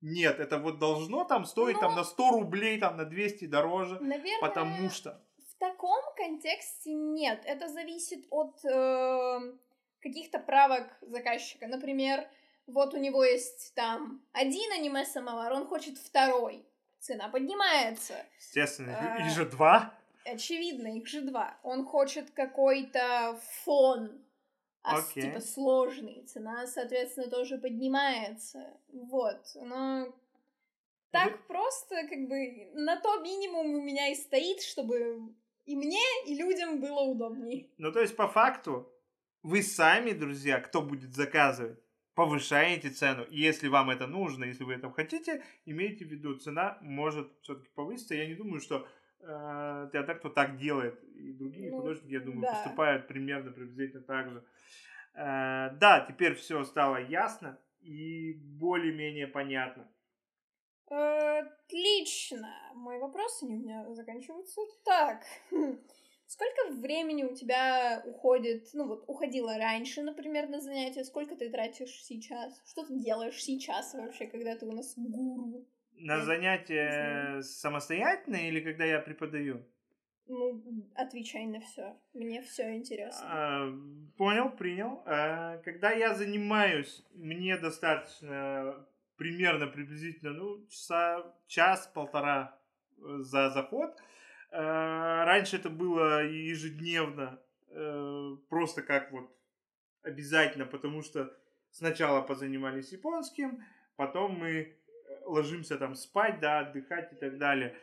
[0.00, 3.98] нет, это вот должно там стоить ну, там на 100 рублей, там на 200 дороже,
[4.00, 5.22] наверное, потому что
[5.60, 7.42] таком контексте нет.
[7.44, 9.52] Это зависит от э,
[10.00, 11.68] каких-то правок заказчика.
[11.68, 12.26] Например,
[12.66, 16.66] вот у него есть там один аниме-самовар, он хочет второй.
[16.98, 18.14] Цена поднимается.
[18.38, 19.94] Естественно, а, их же два.
[20.24, 21.58] Очевидно, их же два.
[21.62, 24.22] Он хочет какой-то фон,
[24.82, 25.22] а okay.
[25.22, 26.22] типа сложный.
[26.26, 28.78] Цена, соответственно, тоже поднимается.
[28.92, 29.40] Вот.
[29.54, 30.12] Но
[31.10, 31.38] так Вы...
[31.48, 35.34] просто, как бы, на то минимум у меня и стоит, чтобы
[35.66, 37.72] и мне, и людям было удобней.
[37.78, 38.90] Ну, то есть, по факту,
[39.42, 41.78] вы сами, друзья, кто будет заказывать,
[42.14, 43.24] повышаете цену.
[43.24, 47.70] И если вам это нужно, если вы этого хотите, имейте в виду, цена может все-таки
[47.74, 48.14] повыситься.
[48.14, 48.86] Я не думаю, что
[49.20, 52.52] театр, кто так делает, и другие ну, художники, я думаю, да.
[52.52, 54.44] поступают примерно приблизительно так же.
[55.14, 59.88] Э, да, теперь все стало ясно и более-менее понятно.
[60.86, 62.52] Отлично.
[62.74, 65.24] Мои вопросы не у меня заканчиваются так.
[66.26, 72.02] Сколько времени у тебя уходит, ну вот уходило раньше, например, на занятия, сколько ты тратишь
[72.04, 72.60] сейчас?
[72.66, 75.66] Что ты делаешь сейчас вообще, когда ты у нас гуру?
[76.00, 79.64] На занятия самостоятельно или когда я преподаю?
[80.26, 80.62] Ну,
[80.94, 81.96] отвечай на все.
[82.14, 83.26] Мне все интересно.
[83.28, 83.78] А,
[84.16, 85.02] понял, принял.
[85.04, 88.86] А, когда я занимаюсь, мне достаточно
[89.16, 92.58] примерно приблизительно, ну, часа, час-полтора
[92.96, 93.90] э, за заход.
[94.50, 97.38] Э, раньше это было ежедневно,
[97.68, 99.30] э, просто как вот
[100.02, 101.36] обязательно, потому что
[101.70, 103.62] сначала позанимались японским,
[103.96, 104.79] потом мы
[105.30, 107.76] ложимся там спать, да, отдыхать и так далее.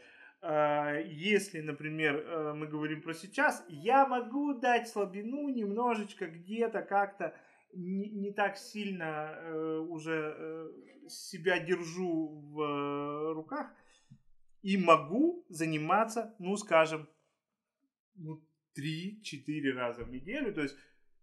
[0.44, 7.34] Если, например, мы говорим про сейчас, я могу дать слабину немножечко где-то как-то,
[7.74, 10.72] не, не так сильно э, уже э,
[11.10, 13.72] себя держу в э, руках
[14.64, 17.08] и могу заниматься, ну, скажем,
[18.16, 18.44] ну,
[18.78, 20.54] 3-4 раза в неделю.
[20.54, 20.76] То есть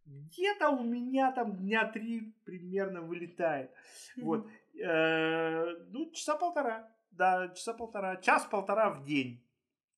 [0.04, 3.70] где-то у меня там дня три примерно вылетает.
[3.70, 4.22] Mm-hmm.
[4.22, 4.48] Вот.
[4.82, 6.88] Э, ну, часа полтора.
[7.10, 8.16] Да, часа полтора.
[8.16, 9.44] Час-полтора в день.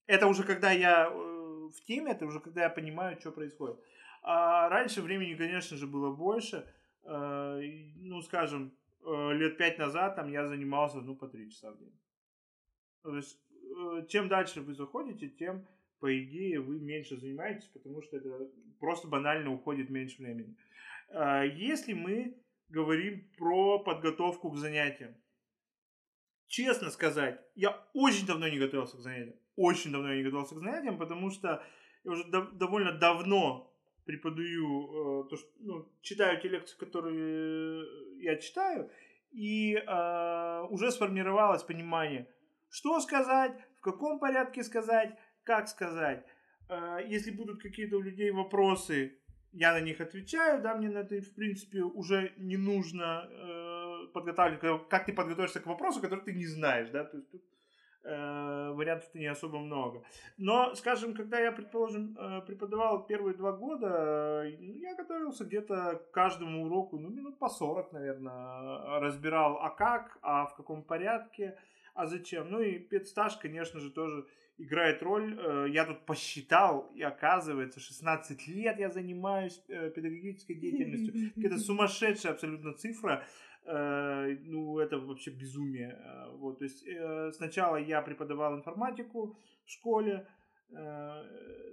[0.07, 3.79] Это уже когда я э, в теме, это уже когда я понимаю, что происходит.
[4.23, 6.67] А раньше времени, конечно же, было больше.
[7.05, 7.61] Э,
[7.97, 11.97] ну, скажем, э, лет пять назад там я занимался, ну, по три часа в день.
[13.03, 15.67] То есть, э, чем дальше вы заходите, тем,
[16.01, 18.51] по идее, вы меньше занимаетесь, потому что это
[18.81, 20.57] просто банально уходит меньше времени.
[21.09, 22.37] Если мы
[22.69, 25.15] говорим про подготовку к занятиям,
[26.47, 29.37] честно сказать, я очень давно не готовился к занятиям.
[29.57, 31.63] Очень давно я не готовился к занятиям, потому что
[32.05, 33.73] я уже довольно давно
[34.05, 38.91] преподаю, э, то, что, ну, читаю те лекции, которые я читаю,
[39.33, 42.29] и э, уже сформировалось понимание,
[42.69, 46.25] что сказать, в каком порядке сказать, как сказать.
[46.69, 49.19] Э, если будут какие-то у людей вопросы,
[49.53, 54.89] я на них отвечаю, да, мне на это, в принципе, уже не нужно э, подготавливать,
[54.89, 57.43] как ты подготовишься к вопросу, который ты не знаешь, да, то есть тут
[58.05, 60.03] э, вариантов-то не особо много.
[60.37, 66.11] Но, скажем, когда я, предположим, э, преподавал первые два года, э, я готовился где-то к
[66.13, 71.59] каждому уроку, ну, минут по 40, наверное, разбирал, а как, а в каком порядке,
[71.95, 72.51] а зачем.
[72.51, 74.27] Ну и педстаж, конечно же, тоже
[74.59, 75.39] играет роль.
[75.39, 81.33] Э, я тут посчитал, и оказывается, 16 лет я занимаюсь педагогической деятельностью.
[81.45, 83.25] Это сумасшедшая абсолютно цифра.
[83.67, 85.99] Э, ну, это вообще безумие.
[85.99, 90.27] Э, вот, то есть э, сначала я преподавал информатику в школе,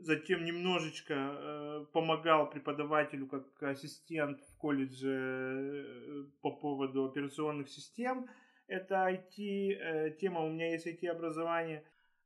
[0.02, 8.28] затем немножечко помогал преподавателю как ассистент в колледже по поводу операционных систем.
[8.68, 11.84] Это IT, тема, у меня есть IT-образование.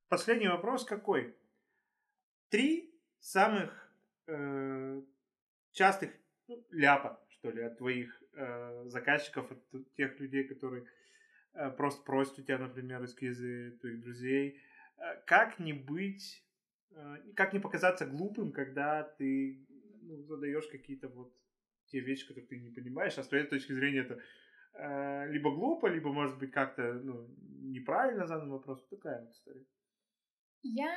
[0.10, 1.36] Последний вопрос какой?
[2.50, 3.92] Три самых
[5.72, 6.12] частых
[6.48, 10.86] ну, ляпа, что ли, от твоих э, заказчиков, от тех людей, которые
[11.54, 14.60] э, просто просят у тебя, например, эскизы твоих друзей.
[14.98, 16.44] Э, как не быть,
[16.92, 19.66] э, как не показаться глупым, когда ты
[20.02, 21.34] ну, задаешь какие-то вот
[21.88, 24.20] те вещи, которые ты не понимаешь, а с твоей точки зрения это
[24.74, 27.28] э, либо глупо, либо, может быть, как-то ну,
[27.62, 28.86] неправильно задан вопрос.
[28.88, 29.66] Такая вот история.
[30.64, 30.94] Я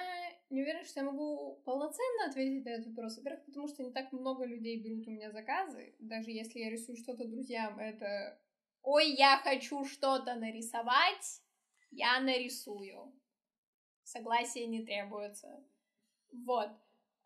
[0.51, 3.19] не уверена, что я могу полноценно ответить на этот вопрос.
[3.19, 5.95] Во-первых, потому что не так много людей берут у меня заказы.
[5.99, 8.41] Даже если я рисую что-то друзьям, это
[8.83, 11.43] «Ой, я хочу что-то нарисовать»,
[11.91, 13.13] я нарисую.
[14.05, 15.65] Согласие не требуется.
[16.33, 16.71] Вот.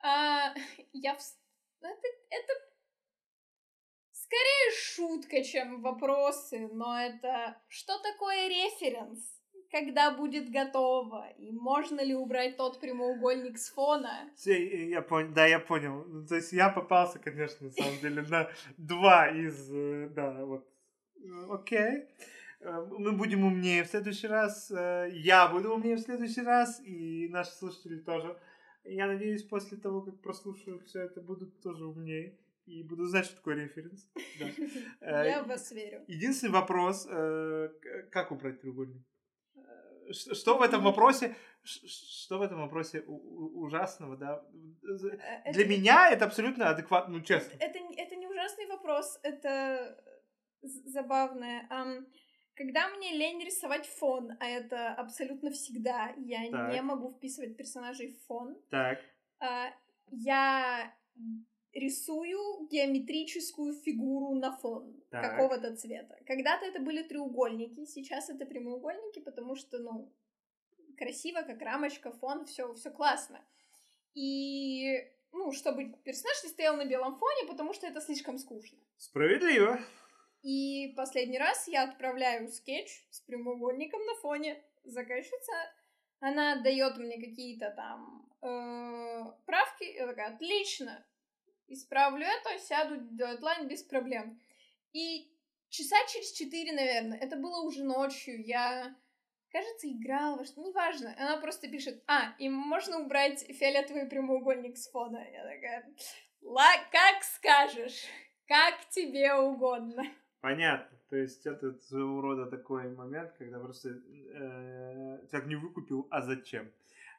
[0.00, 0.54] А,
[0.92, 1.14] я...
[1.14, 1.20] В...
[1.80, 2.52] Это, это
[4.12, 9.33] скорее шутка, чем вопросы, но это что такое референс?
[9.74, 11.28] Когда будет готово?
[11.36, 14.30] И можно ли убрать тот прямоугольник с фона?
[14.44, 16.04] Я, я понял, да, я понял.
[16.04, 18.48] Ну, то есть я попался, конечно, на самом деле, на
[18.78, 20.64] два из, э, да, вот.
[21.50, 22.04] Окей.
[22.60, 24.70] Э, мы будем умнее в следующий раз.
[24.70, 28.38] Э, я буду умнее в следующий раз, и наши слушатели тоже.
[28.84, 33.34] Я надеюсь, после того, как прослушают все это, будут тоже умнее и буду знать, что
[33.34, 34.08] такое референс.
[35.00, 36.04] Я в вас верю.
[36.06, 37.08] Единственный вопрос,
[38.12, 39.04] как убрать треугольник?
[40.12, 44.44] Что в этом вопросе, что в этом вопросе ужасного, да?
[44.82, 47.56] Э, Для меня это абсолютно адекватно, ну честно.
[47.58, 49.98] Это, это не ужасный вопрос, это
[50.62, 51.68] забавное.
[51.70, 52.06] Um,
[52.54, 56.72] когда мне лень рисовать фон, а это абсолютно всегда, я так.
[56.72, 58.56] не могу вписывать персонажей в фон.
[58.70, 59.00] Так.
[59.42, 59.70] Uh,
[60.10, 60.94] я
[61.74, 65.22] рисую геометрическую фигуру на фон так.
[65.22, 66.16] какого-то цвета.
[66.26, 70.12] Когда-то это были треугольники, сейчас это прямоугольники, потому что, ну,
[70.96, 73.44] красиво, как рамочка, фон, все, все классно.
[74.14, 78.78] И, ну, чтобы персонаж не стоял на белом фоне, потому что это слишком скучно.
[78.96, 79.80] Справедливо.
[80.42, 84.62] И последний раз я отправляю скетч с прямоугольником на фоне.
[84.84, 85.52] Заказчица,
[86.20, 91.04] она дает мне какие-то там э, правки, я такая, отлично,
[91.68, 94.40] исправлю это, сяду делать лайн без проблем.
[94.92, 95.30] И
[95.68, 98.94] часа через четыре, наверное, это было уже ночью, я,
[99.50, 101.14] кажется, играла что неважно.
[101.18, 105.18] Она просто пишет, а, и можно убрать фиолетовый прямоугольник с фона.
[105.32, 105.94] Я такая,
[106.42, 108.04] ла, как скажешь,
[108.46, 110.04] как тебе угодно.
[110.40, 110.98] Понятно.
[111.08, 116.70] То есть это своего рода такой момент, когда просто э, человек не выкупил, а зачем.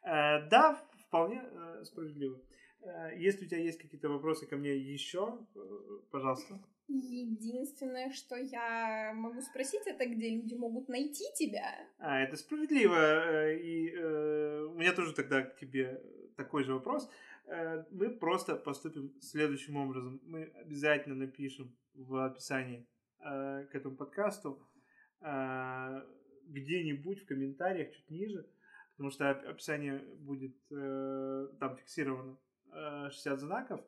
[0.03, 0.77] Э, да,
[1.07, 2.37] вполне э, справедливо.
[2.37, 2.55] Э,
[3.17, 5.59] если у тебя есть какие-то вопросы ко мне еще, э,
[6.11, 6.59] пожалуйста.
[6.87, 11.87] Единственное, что я могу спросить, это где люди могут найти тебя.
[11.97, 12.95] А, это справедливо.
[12.95, 16.01] Э, и э, у меня тоже тогда к тебе
[16.37, 17.09] такой же вопрос.
[17.91, 20.19] Мы просто поступим следующим образом.
[20.23, 22.87] Мы обязательно напишем в описании
[23.19, 24.67] э, к этому подкасту
[25.21, 26.01] э,
[26.47, 28.47] где-нибудь в комментариях чуть ниже,
[28.91, 32.37] потому что описание будет э, там фиксировано
[33.09, 33.81] 60 э, знаков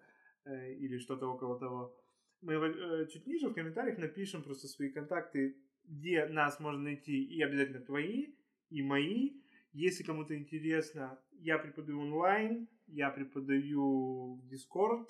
[0.45, 1.95] э, или что-то около того,
[2.41, 7.41] мы э, чуть ниже в комментариях напишем просто свои контакты, где нас можно найти, и
[7.41, 8.27] обязательно твои,
[8.69, 9.41] и мои.
[9.73, 15.07] Если кому-то интересно, я преподаю онлайн, я преподаю в Discord,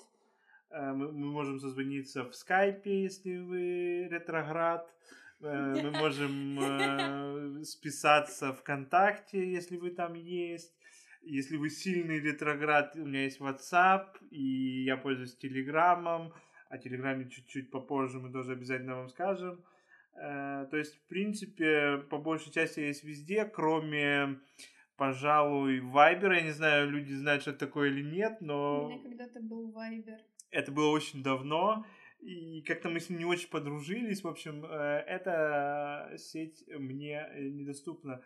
[0.70, 4.94] мы, мы можем созвониться в скайпе, если вы ретроград,
[5.40, 10.77] мы можем списаться ВКонтакте, если вы там есть.
[11.22, 16.32] Если вы сильный ретроград, у меня есть WhatsApp, и я пользуюсь Телеграмом.
[16.68, 19.62] О Телеграме чуть-чуть попозже мы тоже обязательно вам скажем.
[20.20, 24.40] Э, то есть, в принципе, по большей части есть везде, кроме,
[24.96, 26.34] пожалуй, Viber.
[26.34, 28.86] Я не знаю, люди знают, что это такое или нет, но...
[28.86, 30.18] У меня когда-то был Viber.
[30.50, 31.84] Это было очень давно,
[32.20, 34.24] и как-то мы с ним не очень подружились.
[34.24, 38.22] В общем, э, эта сеть мне недоступна.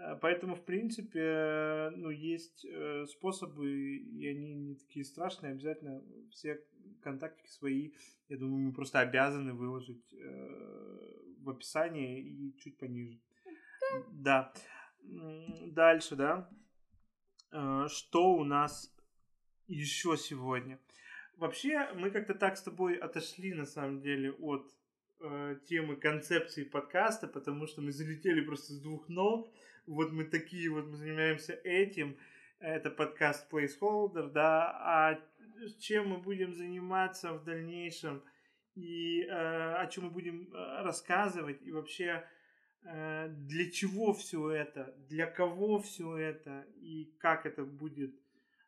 [0.00, 5.52] Э, поэтому, в принципе, ну, есть э, способы, и они не такие страшные.
[5.52, 6.60] Обязательно все
[7.02, 7.92] контактики свои,
[8.28, 13.18] я думаю, мы просто обязаны выложить э, в описании и чуть пониже.
[14.12, 14.52] Да.
[15.02, 16.48] Дальше, да.
[17.88, 18.94] Что у нас
[19.66, 20.78] еще сегодня?
[21.36, 24.70] Вообще, мы как-то так с тобой отошли, на самом деле, от
[25.64, 29.50] темы концепции подкаста, потому что мы залетели просто с двух ног
[29.90, 32.16] вот мы такие вот, мы занимаемся этим,
[32.60, 35.20] это подкаст Placeholder, да, а
[35.78, 38.22] чем мы будем заниматься в дальнейшем
[38.76, 42.24] и э, о чем мы будем э, рассказывать и вообще
[42.84, 48.14] э, для чего все это, для кого все это и как это будет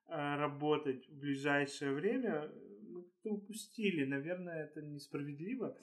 [0.09, 2.51] э, работать в ближайшее время,
[2.89, 4.05] мы это упустили.
[4.05, 5.79] Наверное, это несправедливо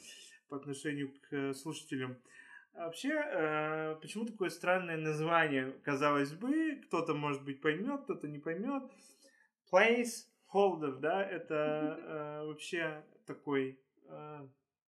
[0.50, 2.18] по отношению к слушателям.
[2.74, 5.72] А вообще, э, почему такое странное название?
[5.84, 8.84] Казалось бы, кто-то, может быть, поймет, кто-то не поймет.
[9.72, 14.48] Placeholder, да, это э, вообще такой, э,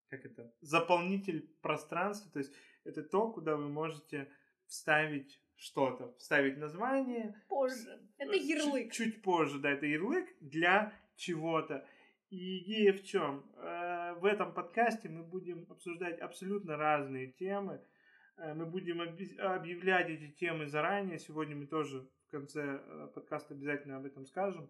[0.10, 2.54] как это, заполнитель пространства, то есть
[2.84, 4.32] это то, куда вы можете
[4.68, 7.36] вставить что-то, вставить название.
[7.48, 8.00] Позже.
[8.18, 8.92] Это ярлык.
[8.92, 11.86] Чуть, чуть позже, да, это ярлык для чего-то.
[12.32, 13.46] И идея в чем?
[13.58, 17.82] Э, в этом подкасте мы будем обсуждать абсолютно разные темы.
[18.38, 21.20] Э, мы будем объявлять эти темы заранее.
[21.20, 24.70] Сегодня мы тоже в конце э, подкаста обязательно об этом скажем.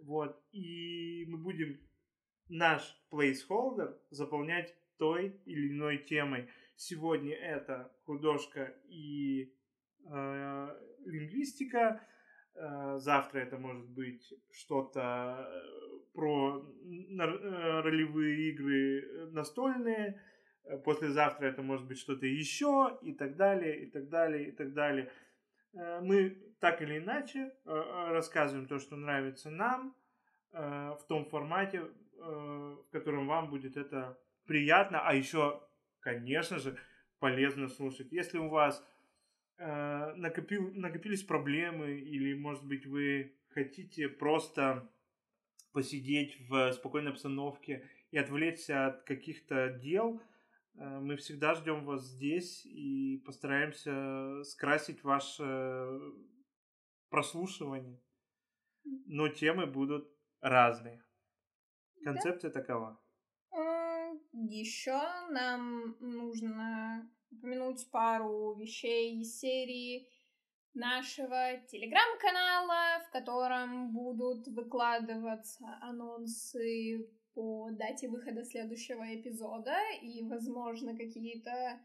[0.00, 0.42] Вот.
[0.50, 1.78] И мы будем
[2.48, 2.82] наш
[3.12, 6.48] placeholder заполнять той или иной темой.
[6.74, 9.54] Сегодня это художка и
[10.10, 10.68] э,
[11.04, 12.00] лингвистика.
[12.96, 15.46] Завтра это может быть что-то
[16.16, 16.66] про
[17.18, 20.20] ролевые игры настольные.
[20.84, 25.12] Послезавтра это может быть что-то еще и так далее, и так далее, и так далее.
[25.72, 29.94] Мы так или иначе рассказываем то, что нравится нам
[30.50, 31.82] в том формате,
[32.18, 35.60] в котором вам будет это приятно, а еще,
[36.00, 36.76] конечно же,
[37.18, 38.12] полезно слушать.
[38.12, 38.82] Если у вас
[39.58, 44.88] э, накопил, накопились проблемы, или, может быть, вы хотите просто
[45.76, 50.22] посидеть в спокойной обстановке и отвлечься от каких-то дел,
[50.74, 56.00] э, мы всегда ждем вас здесь и постараемся скрасить ваше
[57.10, 58.00] прослушивание.
[59.04, 60.08] Но темы будут
[60.40, 61.04] разные.
[62.02, 62.60] Концепция да.
[62.60, 62.98] такова.
[64.32, 64.98] Еще
[65.30, 70.08] нам нужно упомянуть пару вещей из серии
[70.76, 81.80] нашего телеграм-канала, в котором будут выкладываться анонсы по дате выхода следующего эпизода и, возможно, какие-то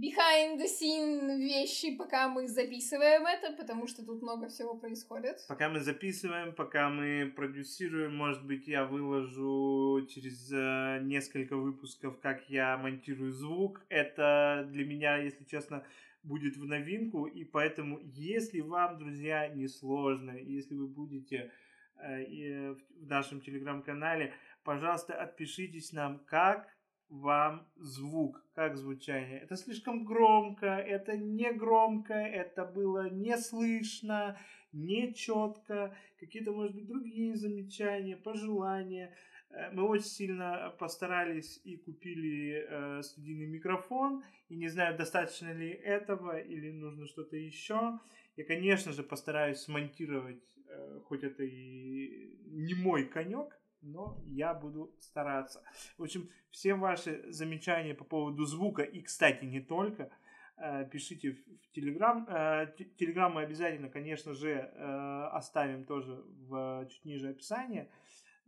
[0.00, 5.36] behind the scene вещи, пока мы записываем это, потому что тут много всего происходит.
[5.48, 12.48] Пока мы записываем, пока мы продюсируем, может быть, я выложу через э, несколько выпусков, как
[12.48, 13.84] я монтирую звук.
[13.88, 15.84] Это для меня, если честно,
[16.22, 21.50] будет в новинку, и поэтому, если вам, друзья, не сложно, если вы будете
[21.96, 24.32] э, в нашем телеграм-канале,
[24.64, 26.68] пожалуйста, отпишитесь нам, как
[27.12, 29.40] вам звук, как звучание.
[29.40, 34.38] Это слишком громко, это не громко, это было не слышно,
[34.72, 39.14] не четко, какие-то, может быть, другие замечания, пожелания.
[39.52, 45.70] Э, мы очень сильно постарались и купили э, студийный микрофон, и не знаю, достаточно ли
[45.70, 47.98] этого или нужно что-то еще.
[48.36, 54.94] Я, конечно же, постараюсь смонтировать, э, хоть это и не мой конек, но я буду
[55.00, 55.62] стараться.
[55.98, 60.10] В общем, все ваши замечания по поводу звука, и, кстати, не только,
[60.56, 62.26] э, пишите в Телеграм.
[62.28, 67.88] Э, Телеграм мы обязательно, конечно же, э, оставим тоже в чуть ниже описании,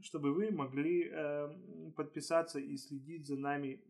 [0.00, 1.10] чтобы вы могли
[1.96, 3.82] подписаться и следить за нами,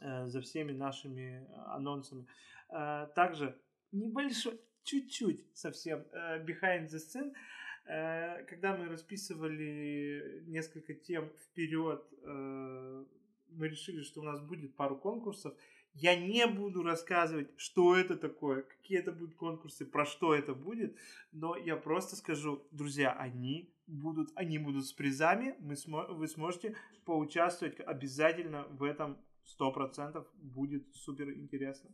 [0.00, 2.26] за всеми нашими анонсами.
[2.68, 3.60] Также
[3.92, 6.00] небольшой, чуть-чуть совсем
[6.46, 7.32] behind the scene–
[7.86, 13.04] Э, когда мы расписывали несколько тем вперед, э,
[13.48, 15.54] мы решили, что у нас будет пару конкурсов.
[16.00, 20.96] Я не буду рассказывать, что это такое, какие это будут конкурсы, про что это будет,
[21.30, 26.74] но я просто скажу, друзья, они будут, они будут с призами, мы смо, вы сможете
[27.04, 29.18] поучаствовать обязательно в этом
[29.60, 31.90] 100% будет супер интересно.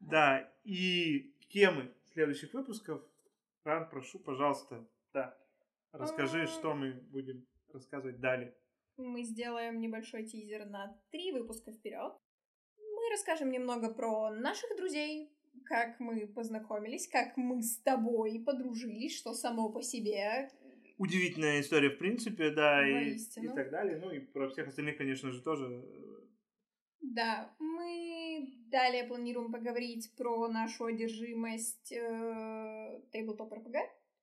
[0.00, 3.02] Да, и темы следующих выпусков
[3.62, 5.38] Ран, прошу, пожалуйста, да,
[5.92, 8.52] расскажи, что мы будем рассказывать далее.
[8.96, 12.12] Мы сделаем небольшой тизер на три выпуска вперед.
[13.12, 15.30] Расскажем немного про наших друзей,
[15.66, 20.50] как мы познакомились, как мы с тобой подружились, что само по себе.
[20.96, 23.98] Удивительная история, в принципе, да, и, и так далее.
[23.98, 25.84] Ну и про всех остальных, конечно же, тоже.
[27.02, 33.76] Да, мы Далее планируем поговорить про нашу одержимость э, Tabletop RPG.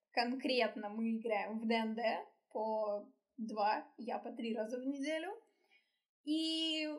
[0.10, 2.02] Конкретно мы играем в ДНД
[2.52, 5.30] по два, я по три раза в неделю.
[6.24, 6.90] И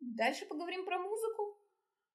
[0.00, 1.58] дальше поговорим про музыку,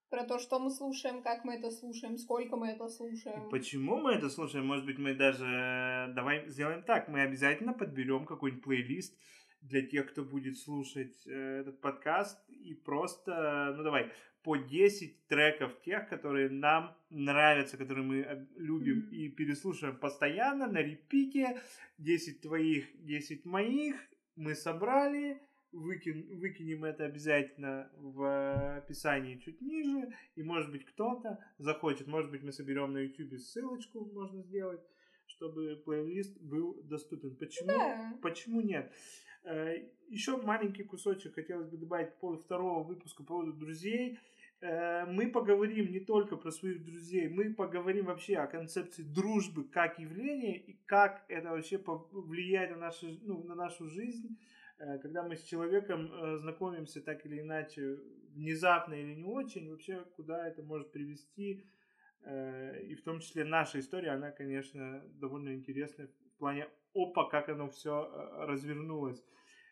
[0.09, 3.47] про то, что мы слушаем, как мы это слушаем, сколько мы это слушаем.
[3.47, 4.65] И почему мы это слушаем?
[4.65, 6.11] Может быть, мы даже...
[6.15, 7.07] Давай сделаем так.
[7.07, 9.15] Мы обязательно подберем какой-нибудь плейлист
[9.61, 12.39] для тех, кто будет слушать э, этот подкаст.
[12.49, 14.11] И просто, ну давай,
[14.43, 19.15] по 10 треков тех, которые нам нравятся, которые мы э, любим mm-hmm.
[19.15, 21.61] и переслушиваем постоянно на репите.
[21.97, 23.95] 10 твоих, 10 моих.
[24.35, 25.41] Мы собрали.
[25.71, 30.11] Выкин, выкинем это обязательно в описании чуть ниже.
[30.35, 32.07] И может быть кто-то захочет.
[32.07, 34.81] Может быть мы соберем на YouTube ссылочку, можно сделать,
[35.27, 37.35] чтобы плейлист был доступен.
[37.35, 37.67] Почему?
[37.67, 38.17] Да.
[38.21, 38.91] Почему нет?
[39.43, 39.75] Э,
[40.09, 44.17] Еще маленький кусочек хотелось бы добавить по поводу второго выпуска, по поводу друзей.
[44.61, 49.99] Э, мы поговорим не только про своих друзей, мы поговорим вообще о концепции дружбы как
[49.99, 54.37] явления и как это вообще влияет на, наши, ну, на нашу жизнь,
[54.99, 57.97] когда мы с человеком э, знакомимся так или иначе,
[58.33, 61.65] внезапно или не очень, вообще куда это может привести.
[62.21, 67.69] И в том числе наша история, она, конечно, довольно интересная в плане опа, как оно
[67.69, 68.11] все
[68.45, 69.23] развернулось.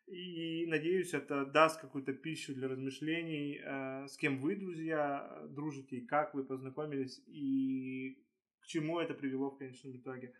[0.08, 6.05] И надеюсь, это даст какую-то пищу для размышлений, э, с кем вы, друзья, дружите, и
[6.05, 8.18] как вы познакомились, и
[8.62, 10.34] к чему это привело в конечном итоге.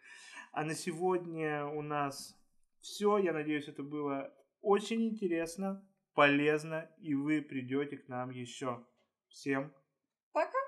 [0.53, 2.39] А на сегодня у нас
[2.80, 3.18] все.
[3.18, 4.34] Я надеюсь, это было
[4.68, 5.82] очень интересно,
[6.13, 8.86] полезно, и вы придете к нам еще.
[9.30, 9.74] Всем
[10.34, 10.66] пока!